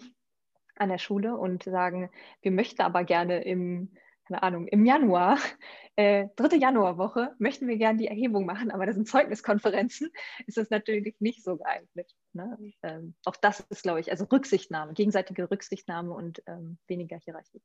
[0.76, 2.10] an der Schule und sagen,
[2.42, 3.94] wir möchten aber gerne im,
[4.26, 5.38] keine Ahnung, im Januar,
[5.96, 10.10] äh, dritte Januarwoche, möchten wir gerne die Erhebung machen, aber das sind Zeugniskonferenzen,
[10.46, 12.10] ist das natürlich nicht so geeignet.
[12.32, 12.58] Ne?
[12.82, 17.62] Ähm, auch das ist, glaube ich, also Rücksichtnahme, gegenseitige Rücksichtnahme und ähm, weniger Hierarchie.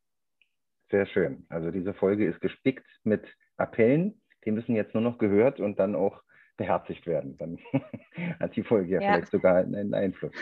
[0.91, 1.45] Sehr schön.
[1.49, 5.95] Also diese Folge ist gespickt mit Appellen die müssen jetzt nur noch gehört und dann
[5.95, 6.21] auch
[6.57, 7.37] beherzigt werden.
[7.37, 7.59] Dann
[8.39, 9.13] hat die Folge ja, ja.
[9.13, 10.33] vielleicht sogar einen Einfluss.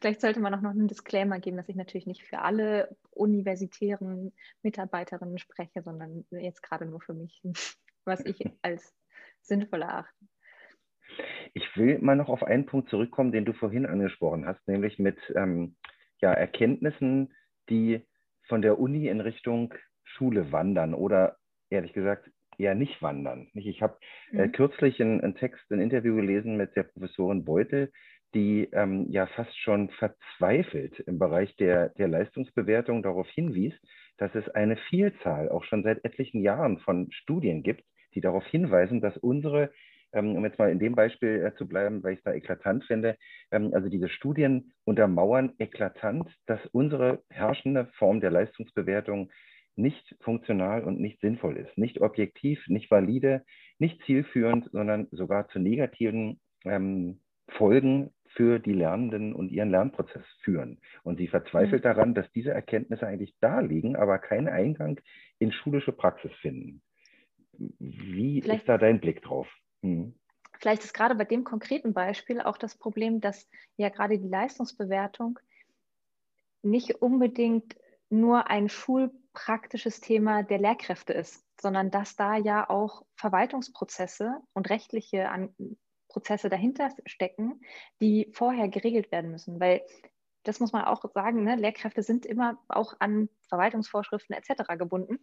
[0.00, 4.32] Vielleicht sollte man auch noch einen Disclaimer geben, dass ich natürlich nicht für alle universitären
[4.62, 7.42] Mitarbeiterinnen spreche, sondern jetzt gerade nur für mich,
[8.04, 8.94] was ich als
[9.42, 10.26] sinnvoll erachte.
[11.54, 15.18] Ich will mal noch auf einen Punkt zurückkommen, den du vorhin angesprochen hast, nämlich mit
[15.34, 15.76] ähm,
[16.20, 17.34] ja, Erkenntnissen,
[17.70, 18.06] die
[18.46, 19.74] von der Uni in Richtung
[20.04, 21.38] Schule wandern oder
[21.70, 23.48] ehrlich gesagt ja nicht wandern.
[23.54, 23.98] Ich habe
[24.32, 24.52] äh, mhm.
[24.52, 27.92] kürzlich einen Text, ein Interview gelesen mit der Professorin Beutel,
[28.34, 33.74] die ähm, ja fast schon verzweifelt im Bereich der, der Leistungsbewertung darauf hinwies,
[34.18, 39.00] dass es eine Vielzahl, auch schon seit etlichen Jahren von Studien gibt, die darauf hinweisen,
[39.00, 39.72] dass unsere,
[40.12, 42.84] ähm, um jetzt mal in dem Beispiel äh, zu bleiben, weil ich es da eklatant
[42.84, 43.16] finde,
[43.50, 49.30] ähm, also diese Studien untermauern eklatant, dass unsere herrschende Form der Leistungsbewertung
[49.76, 53.44] nicht funktional und nicht sinnvoll ist, nicht objektiv, nicht valide,
[53.78, 60.80] nicht zielführend, sondern sogar zu negativen ähm, Folgen für die Lernenden und ihren Lernprozess führen.
[61.02, 61.88] Und sie verzweifelt mhm.
[61.88, 65.00] daran, dass diese Erkenntnisse eigentlich da liegen, aber keinen Eingang
[65.38, 66.82] in schulische Praxis finden.
[67.58, 69.48] Wie Vielleicht ist da dein Blick drauf?
[69.82, 70.14] Mhm.
[70.60, 75.38] Vielleicht ist gerade bei dem konkreten Beispiel auch das Problem, dass ja gerade die Leistungsbewertung
[76.62, 77.76] nicht unbedingt
[78.10, 85.28] nur ein schulpraktisches Thema der Lehrkräfte ist, sondern dass da ja auch Verwaltungsprozesse und rechtliche
[86.08, 87.60] Prozesse dahinter stecken,
[88.00, 89.60] die vorher geregelt werden müssen.
[89.60, 89.82] Weil
[90.44, 91.56] das muss man auch sagen, ne?
[91.56, 94.78] Lehrkräfte sind immer auch an Verwaltungsvorschriften etc.
[94.78, 95.18] gebunden.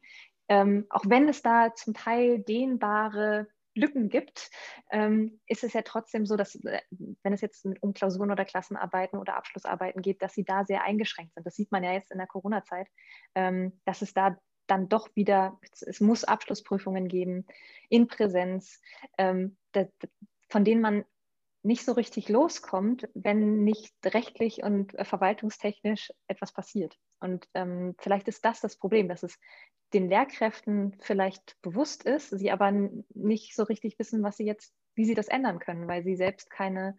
[0.49, 4.49] Ähm, auch wenn es da zum Teil dehnbare Lücken gibt,
[4.89, 6.79] ähm, ist es ja trotzdem so, dass äh,
[7.23, 11.33] wenn es jetzt um Klausuren oder Klassenarbeiten oder Abschlussarbeiten geht, dass sie da sehr eingeschränkt
[11.33, 11.45] sind.
[11.45, 12.87] Das sieht man ja jetzt in der Corona-Zeit,
[13.35, 17.45] ähm, dass es da dann doch wieder, es muss Abschlussprüfungen geben
[17.89, 18.81] in Präsenz.
[19.17, 19.87] Ähm, das,
[20.49, 21.05] von denen man
[21.63, 26.95] nicht so richtig loskommt, wenn nicht rechtlich und äh, verwaltungstechnisch etwas passiert.
[27.19, 29.39] Und ähm, vielleicht ist das das Problem, dass es
[29.93, 35.05] den Lehrkräften vielleicht bewusst ist, sie aber nicht so richtig wissen, was sie jetzt, wie
[35.05, 36.97] sie das ändern können, weil sie selbst keine,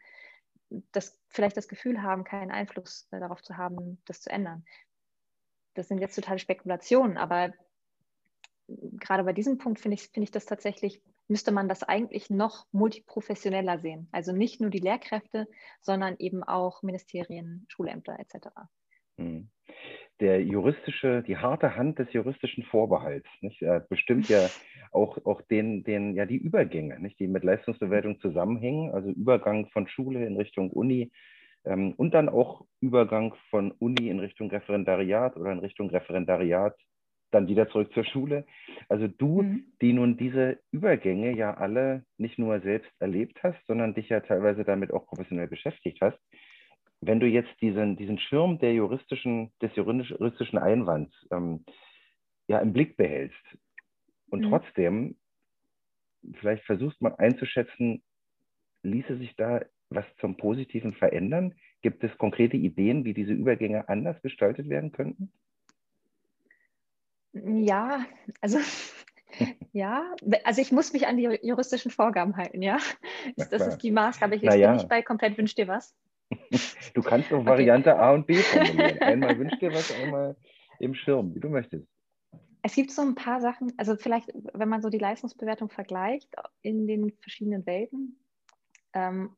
[0.91, 4.65] das vielleicht das Gefühl haben, keinen Einfluss äh, darauf zu haben, das zu ändern.
[5.75, 7.53] Das sind jetzt totale Spekulationen, aber
[8.67, 12.67] gerade bei diesem Punkt finde ich, find ich das tatsächlich müsste man das eigentlich noch
[12.73, 14.09] multiprofessioneller sehen.
[14.13, 15.47] Also nicht nur die Lehrkräfte,
[15.81, 18.49] sondern eben auch Ministerien, Schulämter etc.
[19.19, 19.49] Hm.
[20.21, 24.49] Der juristische, die harte Hand des juristischen Vorbehalts nicht, bestimmt ja
[24.93, 29.89] auch, auch den, den, ja, die Übergänge, nicht, die mit Leistungsbewertung zusammenhängen, also Übergang von
[29.89, 31.11] Schule in Richtung Uni
[31.67, 36.77] ähm, und dann auch Übergang von Uni in Richtung Referendariat oder in Richtung Referendariat
[37.31, 38.47] dann wieder zurück zur Schule.
[38.89, 39.65] Also du, mhm.
[39.81, 44.65] die nun diese Übergänge ja alle nicht nur selbst erlebt hast, sondern dich ja teilweise
[44.65, 46.19] damit auch professionell beschäftigt hast,
[47.01, 51.65] wenn du jetzt diesen, diesen Schirm der juristischen, des juristischen Einwands ähm,
[52.49, 53.45] ja im Blick behältst
[54.31, 54.51] und mhm.
[54.51, 55.17] trotzdem
[56.41, 58.03] vielleicht versuchst mal einzuschätzen,
[58.83, 61.55] ließe sich da was zum Positiven verändern?
[61.83, 65.31] Gibt es konkrete Ideen, wie diese Übergänge anders gestaltet werden könnten?
[67.45, 68.05] Ja,
[68.41, 68.59] also
[69.73, 72.79] ja, also ich muss mich an die juristischen Vorgaben halten, ja.
[73.37, 74.37] Das ist die Maßgabe.
[74.37, 74.75] Ich bin ja.
[74.75, 75.95] nicht bei komplett wünsch dir was.
[76.95, 78.01] Du kannst Variante okay.
[78.01, 78.99] A und B formulieren.
[79.01, 80.35] Einmal wünsch dir was, einmal
[80.79, 81.87] im Schirm, wie du möchtest.
[82.63, 86.87] Es gibt so ein paar Sachen, also vielleicht, wenn man so die Leistungsbewertung vergleicht in
[86.87, 88.19] den verschiedenen Welten,
[88.95, 89.37] ähm,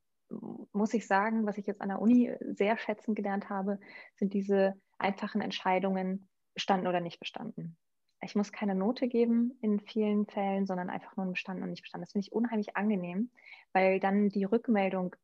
[0.72, 3.80] muss ich sagen, was ich jetzt an der Uni sehr schätzen gelernt habe,
[4.14, 7.76] sind diese einfachen Entscheidungen, bestanden oder nicht bestanden
[8.22, 11.82] ich muss keine Note geben in vielen Fällen, sondern einfach nur ein bestanden und nicht
[11.82, 12.04] bestanden.
[12.04, 13.30] Das finde ich unheimlich angenehm,
[13.72, 15.14] weil dann die Rückmeldung,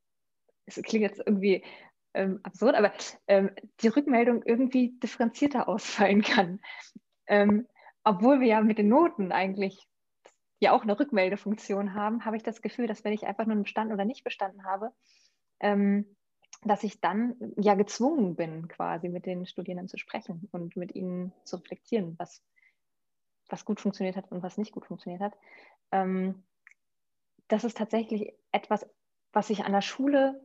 [0.66, 1.64] es klingt jetzt irgendwie
[2.14, 2.92] ähm, absurd, aber
[3.26, 6.61] ähm, die Rückmeldung irgendwie differenzierter ausfallen kann.
[7.26, 7.66] Ähm,
[8.04, 9.88] obwohl wir ja mit den Noten eigentlich
[10.61, 13.92] ja auch eine Rückmeldefunktion haben, habe ich das Gefühl, dass wenn ich einfach nur bestanden
[13.92, 14.92] oder nicht bestanden habe,
[15.61, 16.16] ähm,
[16.62, 21.33] dass ich dann ja gezwungen bin, quasi mit den Studierenden zu sprechen und mit ihnen
[21.44, 22.42] zu reflektieren, was
[23.48, 25.37] was gut funktioniert hat und was nicht gut funktioniert hat.
[25.92, 26.42] Ähm,
[27.48, 28.87] das ist tatsächlich etwas,
[29.33, 30.40] was ich an der Schule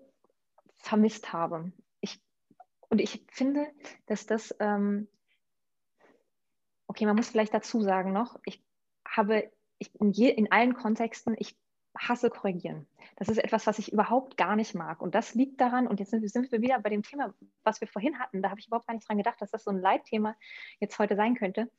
[0.78, 1.72] vermisst habe.
[2.02, 2.22] Ich,
[2.90, 3.68] und ich finde,
[4.08, 5.08] dass das, ähm,
[6.88, 8.64] okay, man muss vielleicht dazu sagen noch, ich
[9.08, 11.58] habe ich in, je, in allen Kontexten, ich
[11.98, 12.88] hasse korrigieren.
[13.16, 15.02] Das ist etwas, was ich überhaupt gar nicht mag.
[15.02, 17.34] Und das liegt daran, und jetzt sind, sind wir wieder bei dem Thema,
[17.64, 19.72] was wir vorhin hatten, da habe ich überhaupt gar nicht dran gedacht, dass das so
[19.72, 20.36] ein Leitthema
[20.80, 21.70] jetzt heute sein könnte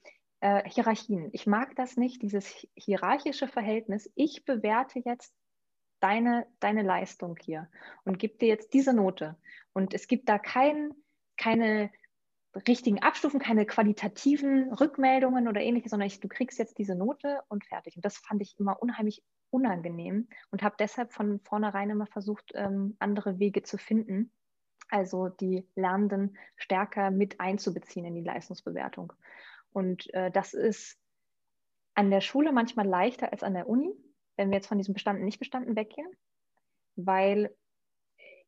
[0.41, 1.31] äh, Hierarchien.
[1.33, 4.11] Ich mag das nicht, dieses hierarchische Verhältnis.
[4.15, 5.35] Ich bewerte jetzt
[6.01, 7.69] deine, deine Leistung hier
[8.05, 9.37] und gebe dir jetzt diese Note.
[9.73, 10.93] Und es gibt da kein,
[11.37, 11.91] keine
[12.67, 17.65] richtigen Abstufen, keine qualitativen Rückmeldungen oder ähnliches, sondern ich, du kriegst jetzt diese Note und
[17.65, 17.97] fertig.
[17.97, 22.97] Und das fand ich immer unheimlich unangenehm und habe deshalb von vornherein immer versucht, ähm,
[22.99, 24.33] andere Wege zu finden,
[24.89, 29.13] also die Lernenden stärker mit einzubeziehen in die Leistungsbewertung.
[29.73, 30.99] Und äh, das ist
[31.95, 33.93] an der Schule manchmal leichter als an der Uni,
[34.37, 36.11] wenn wir jetzt von diesem Bestanden, nicht bestanden weggehen,
[36.97, 37.55] weil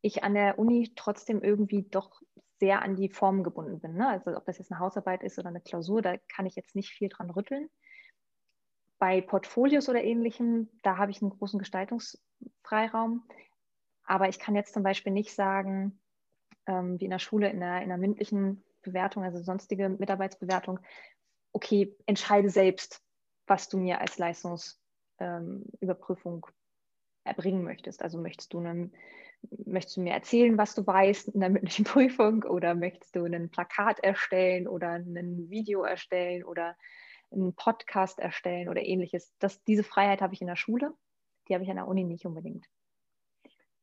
[0.00, 2.20] ich an der Uni trotzdem irgendwie doch
[2.58, 3.94] sehr an die Formen gebunden bin.
[3.94, 4.08] Ne?
[4.08, 6.90] Also ob das jetzt eine Hausarbeit ist oder eine Klausur, da kann ich jetzt nicht
[6.90, 7.68] viel dran rütteln.
[8.98, 13.26] Bei Portfolios oder ähnlichem, da habe ich einen großen Gestaltungsfreiraum.
[14.04, 16.00] Aber ich kann jetzt zum Beispiel nicht sagen,
[16.66, 20.78] ähm, wie in der Schule, in der, in der mündlichen Bewertung, also sonstige Mitarbeitsbewertung,
[21.52, 23.00] okay, entscheide selbst,
[23.46, 26.52] was du mir als Leistungsüberprüfung ähm,
[27.24, 28.02] erbringen möchtest.
[28.02, 28.92] Also möchtest du, einen,
[29.64, 33.50] möchtest du mir erzählen, was du weißt in der mündlichen Prüfung oder möchtest du ein
[33.50, 36.76] Plakat erstellen oder ein Video erstellen oder
[37.30, 39.32] einen Podcast erstellen oder ähnliches.
[39.38, 40.92] Das, diese Freiheit habe ich in der Schule,
[41.48, 42.66] die habe ich an der Uni nicht unbedingt.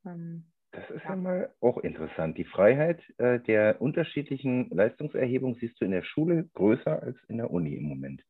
[0.06, 1.12] Ähm, das ist ja.
[1.12, 2.38] ja mal auch interessant.
[2.38, 7.52] Die Freiheit äh, der unterschiedlichen Leistungserhebung siehst du in der Schule größer als in der
[7.52, 8.24] Uni im Moment.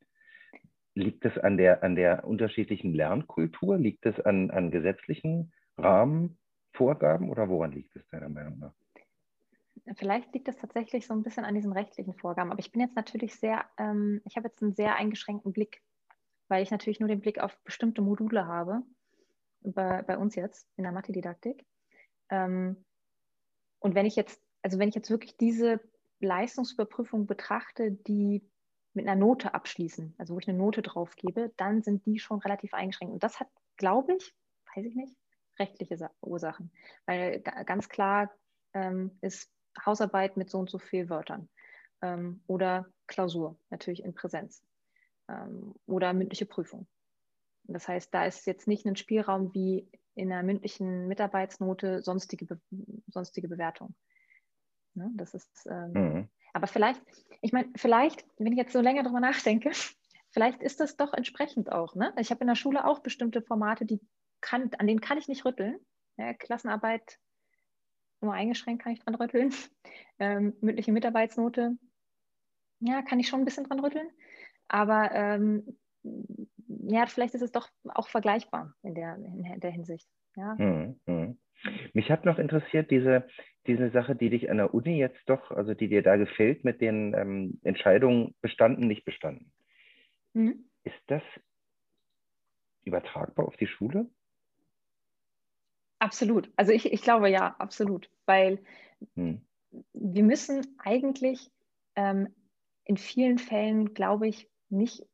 [0.96, 3.78] Liegt es an der, an der unterschiedlichen Lernkultur?
[3.78, 8.74] Liegt es an, an gesetzlichen Rahmenvorgaben oder woran liegt es deiner Meinung nach?
[9.96, 12.52] Vielleicht liegt es tatsächlich so ein bisschen an diesen rechtlichen Vorgaben.
[12.52, 15.82] Aber ich bin jetzt natürlich sehr, ähm, ich habe jetzt einen sehr eingeschränkten Blick,
[16.48, 18.82] weil ich natürlich nur den Blick auf bestimmte Module habe,
[19.62, 21.66] bei, bei uns jetzt in der Mathe-Didaktik.
[22.30, 22.84] Ähm,
[23.80, 25.80] und wenn ich jetzt, also wenn ich jetzt wirklich diese
[26.20, 28.44] Leistungsüberprüfung betrachte, die
[28.94, 32.39] mit einer Note abschließen, also wo ich eine Note drauf gebe, dann sind die schon
[32.39, 33.13] relativ eingeschränkt.
[33.13, 34.36] Und das hat, glaube ich,
[34.76, 35.15] weiß ich nicht,
[35.58, 36.72] rechtliche Ursachen.
[37.06, 38.32] Weil ganz klar
[38.74, 39.52] ähm, ist
[39.86, 41.50] Hausarbeit mit so und so viel Wörtern
[42.02, 44.63] ähm, oder Klausur, natürlich in Präsenz
[45.28, 46.88] ähm, oder mündliche Prüfung.
[47.63, 49.88] Das heißt, da ist jetzt nicht ein Spielraum wie
[50.20, 52.60] in einer mündlichen Mitarbeitsnote sonstige, Be
[53.08, 53.96] sonstige Bewertung.
[54.94, 55.12] Ne?
[55.16, 56.30] Das ist, ähm, mhm.
[56.54, 57.02] aber vielleicht,
[57.42, 59.72] ich meine, vielleicht, wenn ich jetzt so länger drüber nachdenke,
[60.32, 61.96] vielleicht ist das doch entsprechend auch.
[61.96, 62.14] Ne?
[62.18, 64.02] Ich habe in der Schule auch bestimmte Formate, die
[64.42, 65.80] kann, an denen kann ich nicht rütteln.
[66.18, 67.20] Ja, Klassenarbeit
[68.22, 69.54] nur eingeschränkt kann ich dran rütteln.
[70.22, 71.78] Ähm, mündliche Mitarbeitsnote,
[72.82, 74.10] ja, kann ich schon ein bisschen dran rütteln.
[74.68, 75.78] Aber ähm,
[76.82, 80.08] ja, vielleicht ist es doch auch vergleichbar in der, in der Hinsicht.
[80.36, 80.58] Ja.
[80.58, 81.38] Hm, hm.
[81.94, 83.28] Mich hat noch interessiert, diese,
[83.68, 86.80] diese Sache, die dich an der Uni jetzt doch, also die dir da gefällt mit
[86.80, 89.52] den ähm, Entscheidungen bestanden, nicht bestanden.
[90.34, 90.70] Mhm.
[90.84, 91.24] Ist das
[92.86, 94.10] übertragbar auf die Schule?
[96.00, 96.50] Absolut.
[96.56, 98.10] Also ich, ich glaube ja, absolut.
[98.26, 98.63] Weil
[99.15, 99.42] hm.
[99.94, 101.52] wir müssen eigentlich
[101.96, 102.34] ähm,
[102.86, 105.06] in vielen Fällen, glaube ich, nicht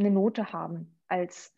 [0.00, 1.54] eine Note haben als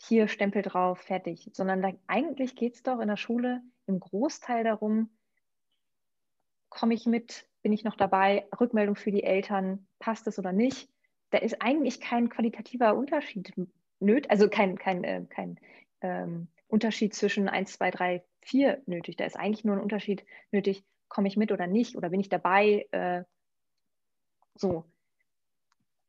[0.00, 4.62] hier Stempel drauf, fertig, sondern da, eigentlich geht es doch in der Schule im Großteil
[4.62, 5.10] darum,
[6.68, 10.88] komme ich mit, bin ich noch dabei, Rückmeldung für die Eltern, passt es oder nicht.
[11.30, 13.52] Da ist eigentlich kein qualitativer Unterschied
[14.00, 15.58] nötig, also kein, kein, äh, kein
[16.00, 19.16] ähm, Unterschied zwischen 1, 2, 3, 4 nötig.
[19.16, 22.28] Da ist eigentlich nur ein Unterschied nötig, komme ich mit oder nicht oder bin ich
[22.28, 22.86] dabei.
[22.92, 23.24] Äh,
[24.54, 24.84] so,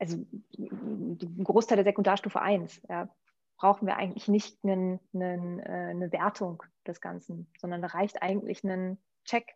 [0.00, 0.16] also
[0.58, 3.08] ein Großteil der Sekundarstufe 1, ja,
[3.56, 8.64] brauchen wir eigentlich nicht einen, einen, äh, eine Wertung des Ganzen, sondern da reicht eigentlich
[8.64, 9.54] ein Check.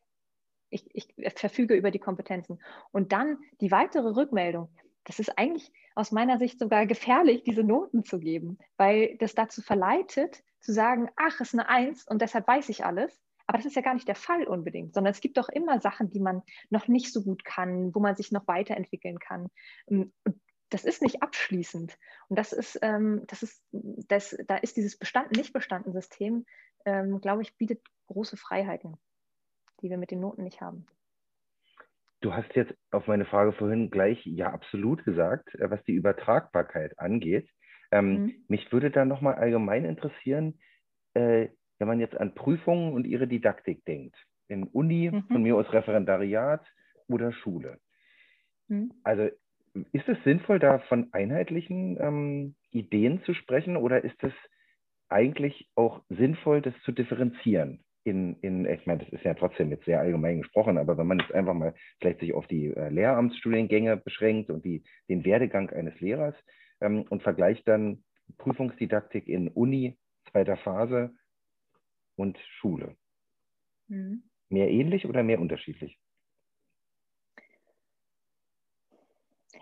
[0.68, 2.60] Ich, ich verfüge über die Kompetenzen.
[2.92, 4.68] Und dann die weitere Rückmeldung.
[5.04, 9.62] Das ist eigentlich aus meiner Sicht sogar gefährlich, diese Noten zu geben, weil das dazu
[9.62, 13.22] verleitet, zu sagen, ach, es ist eine Eins und deshalb weiß ich alles.
[13.46, 16.10] Aber das ist ja gar nicht der Fall unbedingt, sondern es gibt doch immer Sachen,
[16.10, 19.48] die man noch nicht so gut kann, wo man sich noch weiterentwickeln kann.
[19.88, 21.96] Ähm, und das ist nicht abschließend.
[22.28, 26.46] Und das ist, ähm, das ist, das, da ist dieses bestanden, nicht bestanden System,
[26.84, 28.96] ähm, glaube ich, bietet große Freiheiten,
[29.82, 30.86] die wir mit den Noten nicht haben.
[32.20, 36.98] Du hast jetzt auf meine Frage vorhin gleich ja absolut gesagt, äh, was die Übertragbarkeit
[36.98, 37.48] angeht.
[37.90, 38.44] Ähm, mhm.
[38.48, 40.58] Mich würde da nochmal allgemein interessieren,
[41.12, 41.48] äh,
[41.78, 44.16] wenn man jetzt an Prüfungen und ihre Didaktik denkt,
[44.48, 45.24] in Uni, mhm.
[45.24, 46.64] von mir aus Referendariat
[47.08, 47.78] oder Schule.
[48.68, 48.92] Mhm.
[49.02, 49.28] Also
[49.92, 54.32] ist es sinnvoll, da von einheitlichen ähm, Ideen zu sprechen oder ist es
[55.08, 57.80] eigentlich auch sinnvoll, das zu differenzieren?
[58.04, 61.18] In, in, ich meine, das ist ja trotzdem jetzt sehr allgemein gesprochen, aber wenn man
[61.18, 65.98] jetzt einfach mal vielleicht sich auf die äh, Lehramtsstudiengänge beschränkt und die, den Werdegang eines
[66.00, 66.34] Lehrers
[66.80, 68.04] ähm, und vergleicht dann
[68.36, 69.96] Prüfungsdidaktik in Uni,
[70.30, 71.14] zweiter Phase
[72.16, 72.96] und Schule.
[73.88, 74.22] Mhm.
[74.48, 75.98] Mehr ähnlich oder mehr unterschiedlich?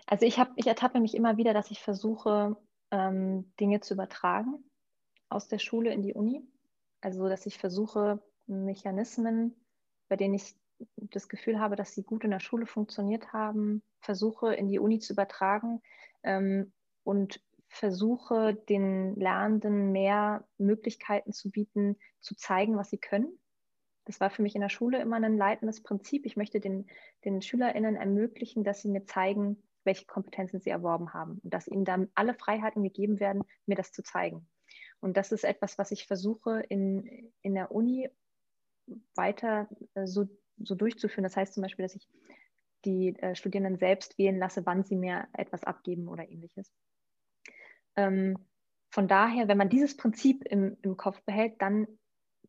[0.05, 2.57] Also ich, hab, ich ertappe mich immer wieder, dass ich versuche,
[2.91, 4.63] ähm, Dinge zu übertragen
[5.29, 6.45] aus der Schule in die Uni.
[7.01, 9.55] Also dass ich versuche, Mechanismen,
[10.09, 10.55] bei denen ich
[10.97, 14.99] das Gefühl habe, dass sie gut in der Schule funktioniert haben, versuche in die Uni
[14.99, 15.81] zu übertragen
[16.23, 16.73] ähm,
[17.03, 17.41] und
[17.73, 23.39] versuche, den Lernenden mehr Möglichkeiten zu bieten, zu zeigen, was sie können.
[24.05, 26.25] Das war für mich in der Schule immer ein leitendes Prinzip.
[26.25, 26.87] Ich möchte den,
[27.25, 31.85] den SchülerInnen ermöglichen, dass sie mir zeigen, welche Kompetenzen sie erworben haben und dass ihnen
[31.85, 34.47] dann alle Freiheiten gegeben werden, mir das zu zeigen.
[34.99, 38.09] Und das ist etwas, was ich versuche in, in der Uni
[39.15, 40.25] weiter äh, so,
[40.57, 41.23] so durchzuführen.
[41.23, 42.07] Das heißt zum Beispiel, dass ich
[42.85, 46.71] die äh, Studierenden selbst wählen lasse, wann sie mir etwas abgeben oder ähnliches.
[47.95, 48.37] Ähm,
[48.91, 51.87] von daher, wenn man dieses Prinzip im, im Kopf behält, dann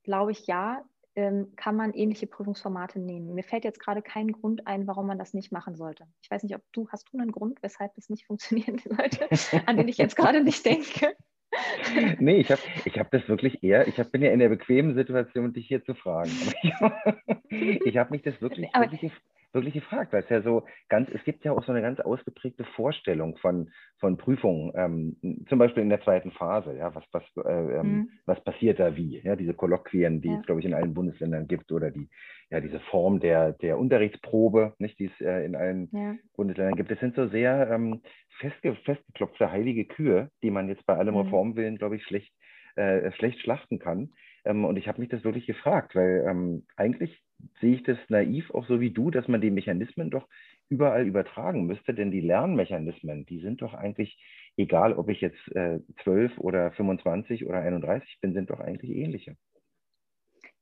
[0.02, 0.84] glaube ich, ja,
[1.16, 3.34] ähm, kann man ähnliche Prüfungsformate nehmen.
[3.34, 6.06] Mir fällt jetzt gerade kein Grund ein, warum man das nicht machen sollte.
[6.22, 9.28] Ich weiß nicht, ob du, hast du einen Grund, weshalb das nicht funktionieren sollte,
[9.66, 11.16] an den ich jetzt gerade nicht denke?
[12.18, 14.94] nee, ich habe ich hab das wirklich eher, ich hab, bin ja in der bequemen
[14.94, 16.30] Situation, dich hier zu fragen.
[17.48, 19.12] ich habe mich das wirklich, wirklich
[19.54, 22.64] wirklich gefragt, weil es ja so ganz, es gibt ja auch so eine ganz ausgeprägte
[22.76, 27.50] Vorstellung von, von Prüfungen, ähm, zum Beispiel in der zweiten Phase, ja, was, was, äh,
[27.50, 28.08] ähm, mhm.
[28.26, 30.40] was passiert da wie, ja, diese Kolloquien, die ja.
[30.40, 32.08] es, glaube ich, in allen Bundesländern gibt oder die,
[32.50, 36.14] ja, diese Form der, der Unterrichtsprobe, nicht, die es äh, in allen ja.
[36.36, 36.90] Bundesländern gibt.
[36.90, 38.02] Das sind so sehr ähm,
[38.38, 41.20] festge festgeklopfte heilige Kühe, die man jetzt bei allem mhm.
[41.22, 42.32] Reformwillen, glaube ich, schlecht,
[42.76, 44.10] äh, schlecht schlachten kann.
[44.44, 47.22] Ähm, und ich habe mich das wirklich gefragt, weil ähm, eigentlich
[47.60, 50.28] sehe ich das naiv auch so wie du, dass man die Mechanismen doch
[50.68, 54.18] überall übertragen müsste, denn die Lernmechanismen, die sind doch eigentlich,
[54.56, 59.36] egal ob ich jetzt äh, 12 oder 25 oder 31 bin, sind doch eigentlich ähnliche.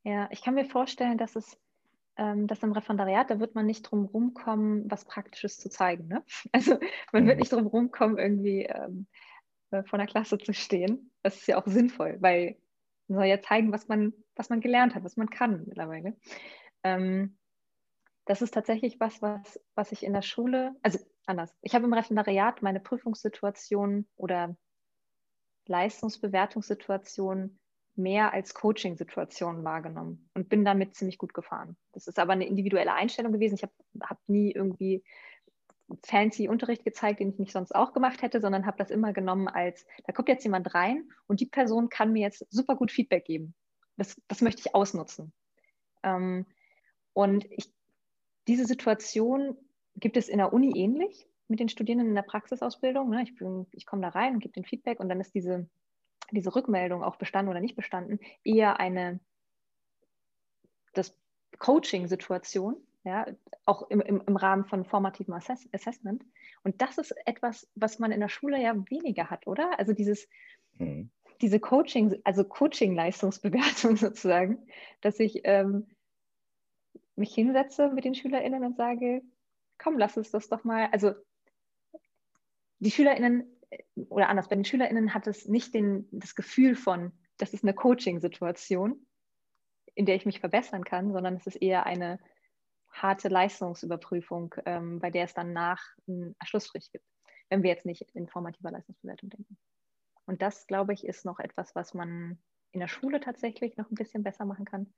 [0.04, 1.58] Ja, ich kann mir vorstellen, dass es
[2.18, 6.08] ähm, dass im Referendariat, da wird man nicht drum rumkommen, was Praktisches zu zeigen.
[6.08, 6.22] Ne?
[6.52, 6.78] Also
[7.12, 7.40] man wird mhm.
[7.40, 9.06] nicht drum rumkommen, irgendwie ähm,
[9.70, 11.10] äh, vor der Klasse zu stehen.
[11.22, 12.56] Das ist ja auch sinnvoll, weil
[13.12, 16.16] man soll ja zeigen, was man, was man gelernt hat, was man kann mittlerweile.
[16.82, 17.38] Ähm,
[18.24, 21.54] das ist tatsächlich was, was, was ich in der Schule, also anders.
[21.60, 24.56] Ich habe im Referendariat meine Prüfungssituation oder
[25.66, 27.58] Leistungsbewertungssituation
[27.94, 31.76] mehr als Coaching-Situation wahrgenommen und bin damit ziemlich gut gefahren.
[31.92, 33.56] Das ist aber eine individuelle Einstellung gewesen.
[33.56, 35.04] Ich habe hab nie irgendwie
[36.04, 39.48] fancy Unterricht gezeigt, den ich nicht sonst auch gemacht hätte, sondern habe das immer genommen
[39.48, 43.24] als, da kommt jetzt jemand rein und die Person kann mir jetzt super gut Feedback
[43.24, 43.54] geben.
[43.96, 45.32] Das, das möchte ich ausnutzen.
[46.02, 46.46] Ähm,
[47.12, 47.72] und ich,
[48.48, 49.56] diese Situation
[49.96, 53.10] gibt es in der Uni ähnlich mit den Studierenden in der Praxisausbildung.
[53.10, 53.22] Ne?
[53.22, 53.34] Ich,
[53.72, 55.68] ich komme da rein und gebe den Feedback und dann ist diese,
[56.30, 59.20] diese Rückmeldung auch bestanden oder nicht bestanden eher eine
[60.94, 61.16] das
[61.58, 63.26] Coaching-Situation, ja,
[63.64, 66.24] auch im, im, im Rahmen von formativem Assess Assessment.
[66.62, 69.78] Und das ist etwas, was man in der Schule ja weniger hat, oder?
[69.78, 70.28] Also dieses,
[70.78, 71.10] mhm.
[71.40, 74.66] diese Coaching, also Coaching-Leistungsbewertung sozusagen,
[75.00, 75.86] dass ich ähm,
[77.16, 79.22] mich hinsetze mit den SchülerInnen und sage,
[79.78, 81.12] komm, lass uns das doch mal, also
[82.78, 83.44] die SchülerInnen,
[84.08, 87.74] oder anders, bei den SchülerInnen hat es nicht den, das Gefühl von, das ist eine
[87.74, 89.06] Coaching-Situation,
[89.94, 92.18] in der ich mich verbessern kann, sondern es ist eher eine
[92.92, 97.06] harte Leistungsüberprüfung, ähm, bei der es dann nach einen Schlussstrich gibt,
[97.48, 99.58] wenn wir jetzt nicht in formativer Leistungsbewertung denken.
[100.26, 102.38] Und das, glaube ich, ist noch etwas, was man
[102.72, 104.92] in der Schule tatsächlich noch ein bisschen besser machen kann,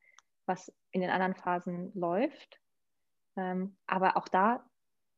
[0.46, 2.60] was in den anderen Phasen läuft.
[3.36, 4.64] Ähm, aber auch da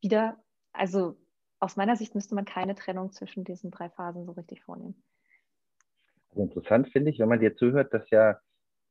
[0.01, 1.17] wieder, also
[1.59, 5.03] aus meiner Sicht müsste man keine Trennung zwischen diesen drei Phasen so richtig vornehmen.
[6.31, 8.41] Also interessant finde ich, wenn man dir zuhört, dass ja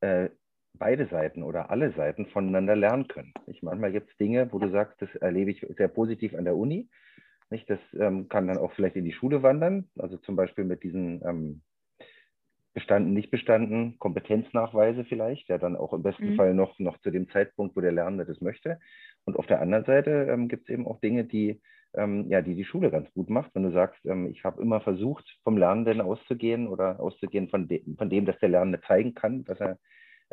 [0.01, 0.29] äh,
[0.77, 3.33] beide Seiten oder alle Seiten voneinander lernen können.
[3.47, 3.63] Nicht?
[3.63, 6.89] Manchmal gibt es Dinge, wo du sagst, das erlebe ich sehr positiv an der Uni.
[7.49, 7.69] Nicht?
[7.69, 11.21] Das ähm, kann dann auch vielleicht in die Schule wandern, also zum Beispiel mit diesen
[11.25, 11.61] ähm,
[12.75, 16.35] bestanden, nicht bestanden, Kompetenznachweise vielleicht, ja dann auch im besten mhm.
[16.35, 18.79] Fall noch, noch zu dem Zeitpunkt, wo der Lernende das möchte.
[19.23, 21.61] Und auf der anderen Seite ähm, gibt es eben auch Dinge, die,
[21.93, 23.55] ähm, ja, die die Schule ganz gut macht.
[23.55, 27.81] Wenn du sagst, ähm, ich habe immer versucht, vom Lernenden auszugehen oder auszugehen von, de
[27.97, 29.79] von dem, dass der Lernende zeigen kann, was er,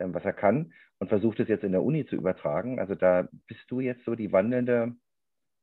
[0.09, 2.79] was er kann und versucht es jetzt in der Uni zu übertragen.
[2.79, 4.95] Also da bist du jetzt so die wandelnde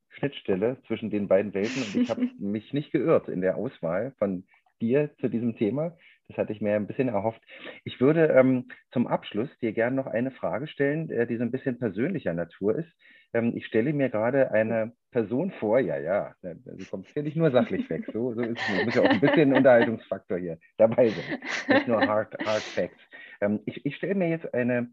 [0.10, 4.46] Schnittstelle zwischen den beiden Welten und ich habe mich nicht geirrt in der Auswahl von
[4.82, 5.96] dir zu diesem Thema.
[6.28, 7.42] Das hatte ich mir ein bisschen erhofft.
[7.84, 11.52] Ich würde ähm, zum Abschluss dir gerne noch eine Frage stellen, äh, die so ein
[11.52, 12.90] bisschen persönlicher Natur ist.
[13.34, 17.36] Ähm, ich stelle mir gerade eine Person vor, ja, ja, du also kommst hier nicht
[17.36, 18.82] nur sachlich weg, so, so ist es nicht.
[18.82, 23.09] Du musst ja auch ein bisschen Unterhaltungsfaktor hier dabei sein, nicht nur Hard, hard Facts.
[23.42, 24.92] Ähm, ich, ich stelle mir jetzt eine,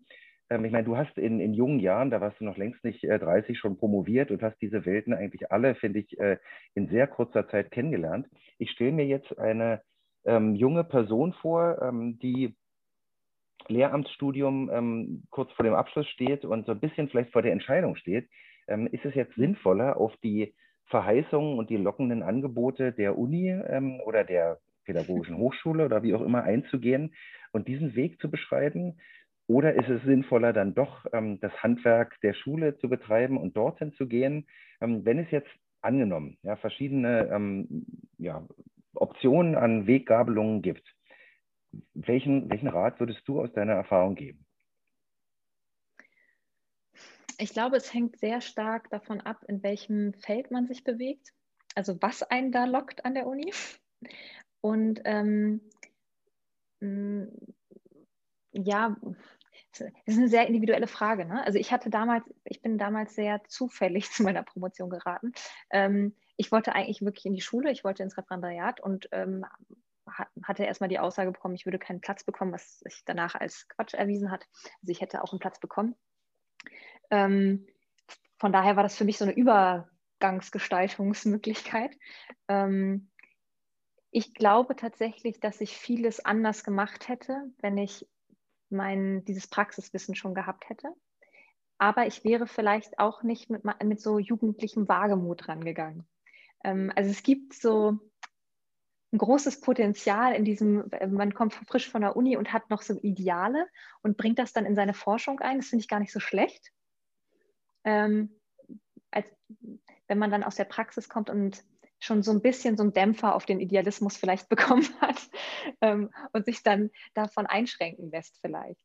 [0.50, 3.04] ähm, ich meine, du hast in, in jungen Jahren, da warst du noch längst nicht
[3.04, 6.38] äh, 30, schon promoviert und hast diese Welten eigentlich alle, finde ich, äh,
[6.74, 8.28] in sehr kurzer Zeit kennengelernt.
[8.58, 9.82] Ich stelle mir jetzt eine
[10.24, 12.56] ähm, junge Person vor, ähm, die
[13.68, 17.96] Lehramtsstudium ähm, kurz vor dem Abschluss steht und so ein bisschen vielleicht vor der Entscheidung
[17.96, 18.28] steht.
[18.68, 20.54] Ähm, ist es jetzt sinnvoller, auf die
[20.86, 26.22] Verheißungen und die lockenden Angebote der Uni ähm, oder der pädagogischen Hochschule oder wie auch
[26.22, 27.14] immer einzugehen
[27.52, 28.98] und diesen Weg zu beschreiten?
[29.48, 33.92] Oder ist es sinnvoller, dann doch ähm, das Handwerk der Schule zu betreiben und dorthin
[33.92, 34.46] zu gehen?
[34.80, 35.50] Ähm, wenn es jetzt
[35.82, 37.86] angenommen ja, verschiedene ähm,
[38.18, 38.46] ja,
[38.94, 40.94] Optionen an Weggabelungen gibt,
[41.94, 44.44] welchen, welchen Rat würdest du aus deiner Erfahrung geben?
[47.38, 51.32] Ich glaube, es hängt sehr stark davon ab, in welchem Feld man sich bewegt,
[51.74, 53.52] also was einen da lockt an der Uni.
[54.60, 55.60] Und ähm,
[58.52, 58.96] ja,
[59.78, 61.24] das ist eine sehr individuelle Frage.
[61.24, 61.44] Ne?
[61.44, 65.32] Also ich hatte damals, ich bin damals sehr zufällig zu meiner Promotion geraten.
[65.70, 69.44] Ähm, ich wollte eigentlich wirklich in die Schule, ich wollte ins Referendariat und ähm,
[70.42, 73.92] hatte erstmal die Aussage bekommen, ich würde keinen Platz bekommen, was sich danach als Quatsch
[73.94, 74.46] erwiesen hat.
[74.80, 75.94] Also ich hätte auch einen Platz bekommen.
[77.10, 77.66] Ähm,
[78.38, 81.96] von daher war das für mich so eine Übergangsgestaltungsmöglichkeit.
[82.48, 83.10] Ähm,
[84.10, 88.06] ich glaube tatsächlich, dass ich vieles anders gemacht hätte, wenn ich
[88.70, 90.92] mein, dieses Praxiswissen schon gehabt hätte.
[91.78, 96.06] Aber ich wäre vielleicht auch nicht mit, mit so jugendlichem Wagemut rangegangen.
[96.64, 97.98] Ähm, also es gibt so
[99.12, 102.98] ein großes Potenzial in diesem, man kommt frisch von der Uni und hat noch so
[103.02, 103.68] Ideale
[104.02, 105.58] und bringt das dann in seine Forschung ein.
[105.58, 106.72] Das finde ich gar nicht so schlecht.
[107.84, 108.40] Ähm,
[109.10, 109.30] als
[110.08, 111.64] wenn man dann aus der Praxis kommt und
[111.98, 115.20] schon so ein bisschen so einen Dämpfer auf den Idealismus vielleicht bekommen hat
[115.80, 118.80] ähm, und sich dann davon einschränken lässt vielleicht.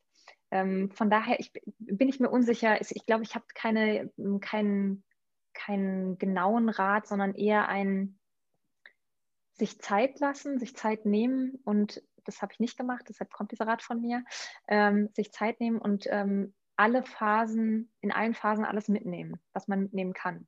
[0.51, 2.79] Ähm, von daher ich, bin ich mir unsicher.
[2.81, 5.03] Ich glaube, ich habe keine, keinen,
[5.53, 8.17] keinen genauen Rat, sondern eher ein
[9.53, 13.67] sich Zeit lassen, sich Zeit nehmen und das habe ich nicht gemacht, deshalb kommt dieser
[13.67, 14.23] Rat von mir,
[14.67, 19.81] ähm, sich Zeit nehmen und ähm, alle Phasen, in allen Phasen alles mitnehmen, was man
[19.81, 20.47] mitnehmen kann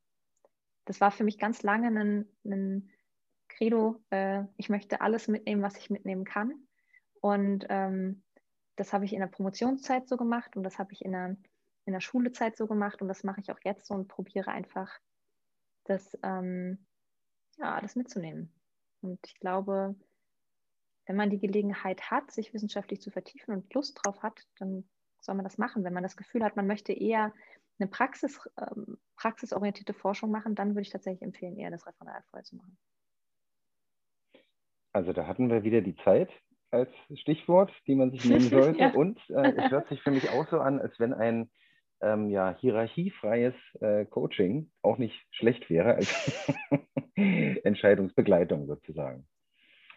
[0.85, 2.89] das war für mich ganz lange ein, ein
[3.47, 6.67] Credo, äh, ich möchte alles mitnehmen, was ich mitnehmen kann.
[7.21, 8.23] Und ähm,
[8.75, 11.37] das habe ich in der Promotionszeit so gemacht und das habe ich in der,
[11.85, 14.99] in der Schulezeit so gemacht und das mache ich auch jetzt so und probiere einfach,
[15.85, 16.85] das ähm,
[17.57, 18.53] ja, alles mitzunehmen.
[19.01, 19.95] Und ich glaube,
[21.05, 24.87] wenn man die Gelegenheit hat, sich wissenschaftlich zu vertiefen und Lust drauf hat, dann
[25.19, 25.83] soll man das machen.
[25.83, 27.33] Wenn man das Gefühl hat, man möchte eher
[27.83, 32.45] eine Praxis, ähm, praxisorientierte Forschung machen, dann würde ich tatsächlich empfehlen, eher das Referendariat vorher
[32.45, 32.77] zu machen.
[34.93, 36.29] Also da hatten wir wieder die Zeit
[36.71, 38.79] als Stichwort, die man sich nehmen sollte.
[38.79, 38.93] ja.
[38.93, 41.49] Und äh, es hört sich für mich auch so an, als wenn ein
[42.01, 46.51] ähm, ja, hierarchiefreies äh, Coaching auch nicht schlecht wäre als
[47.15, 49.27] Entscheidungsbegleitung sozusagen.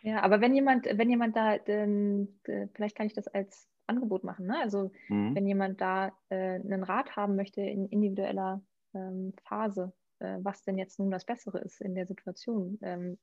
[0.03, 2.41] Ja, aber wenn jemand, wenn jemand da, denn,
[2.74, 4.47] vielleicht kann ich das als Angebot machen.
[4.47, 4.59] Ne?
[4.61, 5.34] Also mhm.
[5.34, 8.62] wenn jemand da äh, einen Rat haben möchte in individueller
[8.95, 13.18] ähm, Phase, äh, was denn jetzt nun das Bessere ist in der Situation, ähm,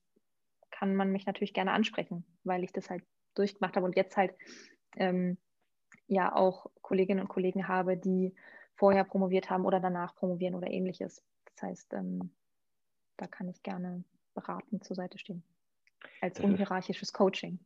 [0.71, 3.03] kann man mich natürlich gerne ansprechen, weil ich das halt
[3.35, 4.35] durchgemacht habe und jetzt halt
[4.95, 5.37] ähm,
[6.07, 8.33] ja auch Kolleginnen und Kollegen habe, die
[8.75, 11.23] vorher promoviert haben oder danach promovieren oder ähnliches.
[11.45, 12.33] Das heißt, ähm,
[13.17, 14.03] da kann ich gerne
[14.33, 15.43] beratend zur Seite stehen
[16.21, 17.59] als das unhierarchisches ist, Coaching.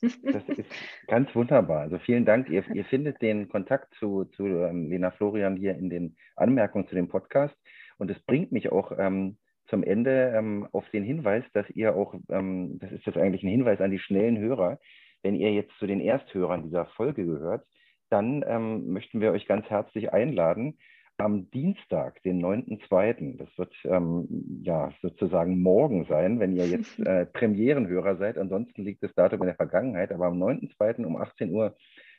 [0.00, 0.70] Das ist
[1.06, 1.80] ganz wunderbar.
[1.80, 2.48] Also vielen Dank.
[2.48, 6.94] Ihr, ihr findet den Kontakt zu, zu ähm, Lena Florian hier in den Anmerkungen zu
[6.94, 7.56] dem Podcast.
[7.98, 9.36] Und es bringt mich auch ähm,
[9.66, 13.50] zum Ende ähm, auf den Hinweis, dass ihr auch, ähm, das ist jetzt eigentlich ein
[13.50, 14.78] Hinweis an die schnellen Hörer,
[15.22, 17.66] wenn ihr jetzt zu den Ersthörern dieser Folge gehört,
[18.10, 20.78] dann ähm, möchten wir euch ganz herzlich einladen,
[21.16, 24.26] am Dienstag, den 9.2., das wird ähm,
[24.62, 28.38] ja sozusagen morgen sein, wenn ihr jetzt äh, Premierenhörer seid.
[28.38, 31.04] Ansonsten liegt das Datum in der Vergangenheit, aber am 9.2.
[31.04, 31.76] um 18 Uhr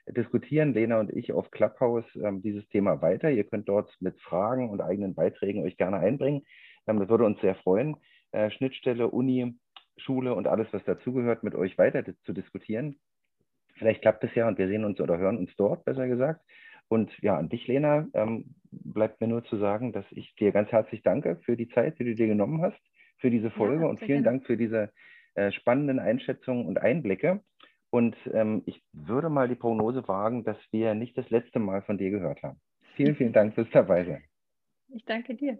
[0.07, 3.31] diskutieren Lena und ich auf Clubhouse ähm, dieses Thema weiter.
[3.31, 6.43] Ihr könnt dort mit Fragen und eigenen Beiträgen euch gerne einbringen.
[6.87, 7.97] Ähm, das würde uns sehr freuen.
[8.31, 9.55] Äh, Schnittstelle, Uni,
[9.97, 12.99] Schule und alles, was dazugehört, mit euch weiter zu diskutieren.
[13.75, 16.41] Vielleicht klappt es ja und wir sehen uns oder hören uns dort, besser gesagt.
[16.87, 20.71] Und ja, an dich, Lena, ähm, bleibt mir nur zu sagen, dass ich dir ganz
[20.71, 22.79] herzlich danke für die Zeit, die du dir genommen hast,
[23.17, 24.39] für diese Folge ja, und vielen gerne.
[24.39, 24.91] Dank für diese
[25.35, 27.41] äh, spannenden Einschätzungen und Einblicke.
[27.89, 31.97] Und ähm, ich würde mal die Prognose wagen, dass wir nicht das letzte Mal von
[31.97, 32.59] dir gehört haben.
[32.95, 34.23] Vielen, vielen Dank fürs Dabeisein.
[34.89, 35.57] Ich danke dir.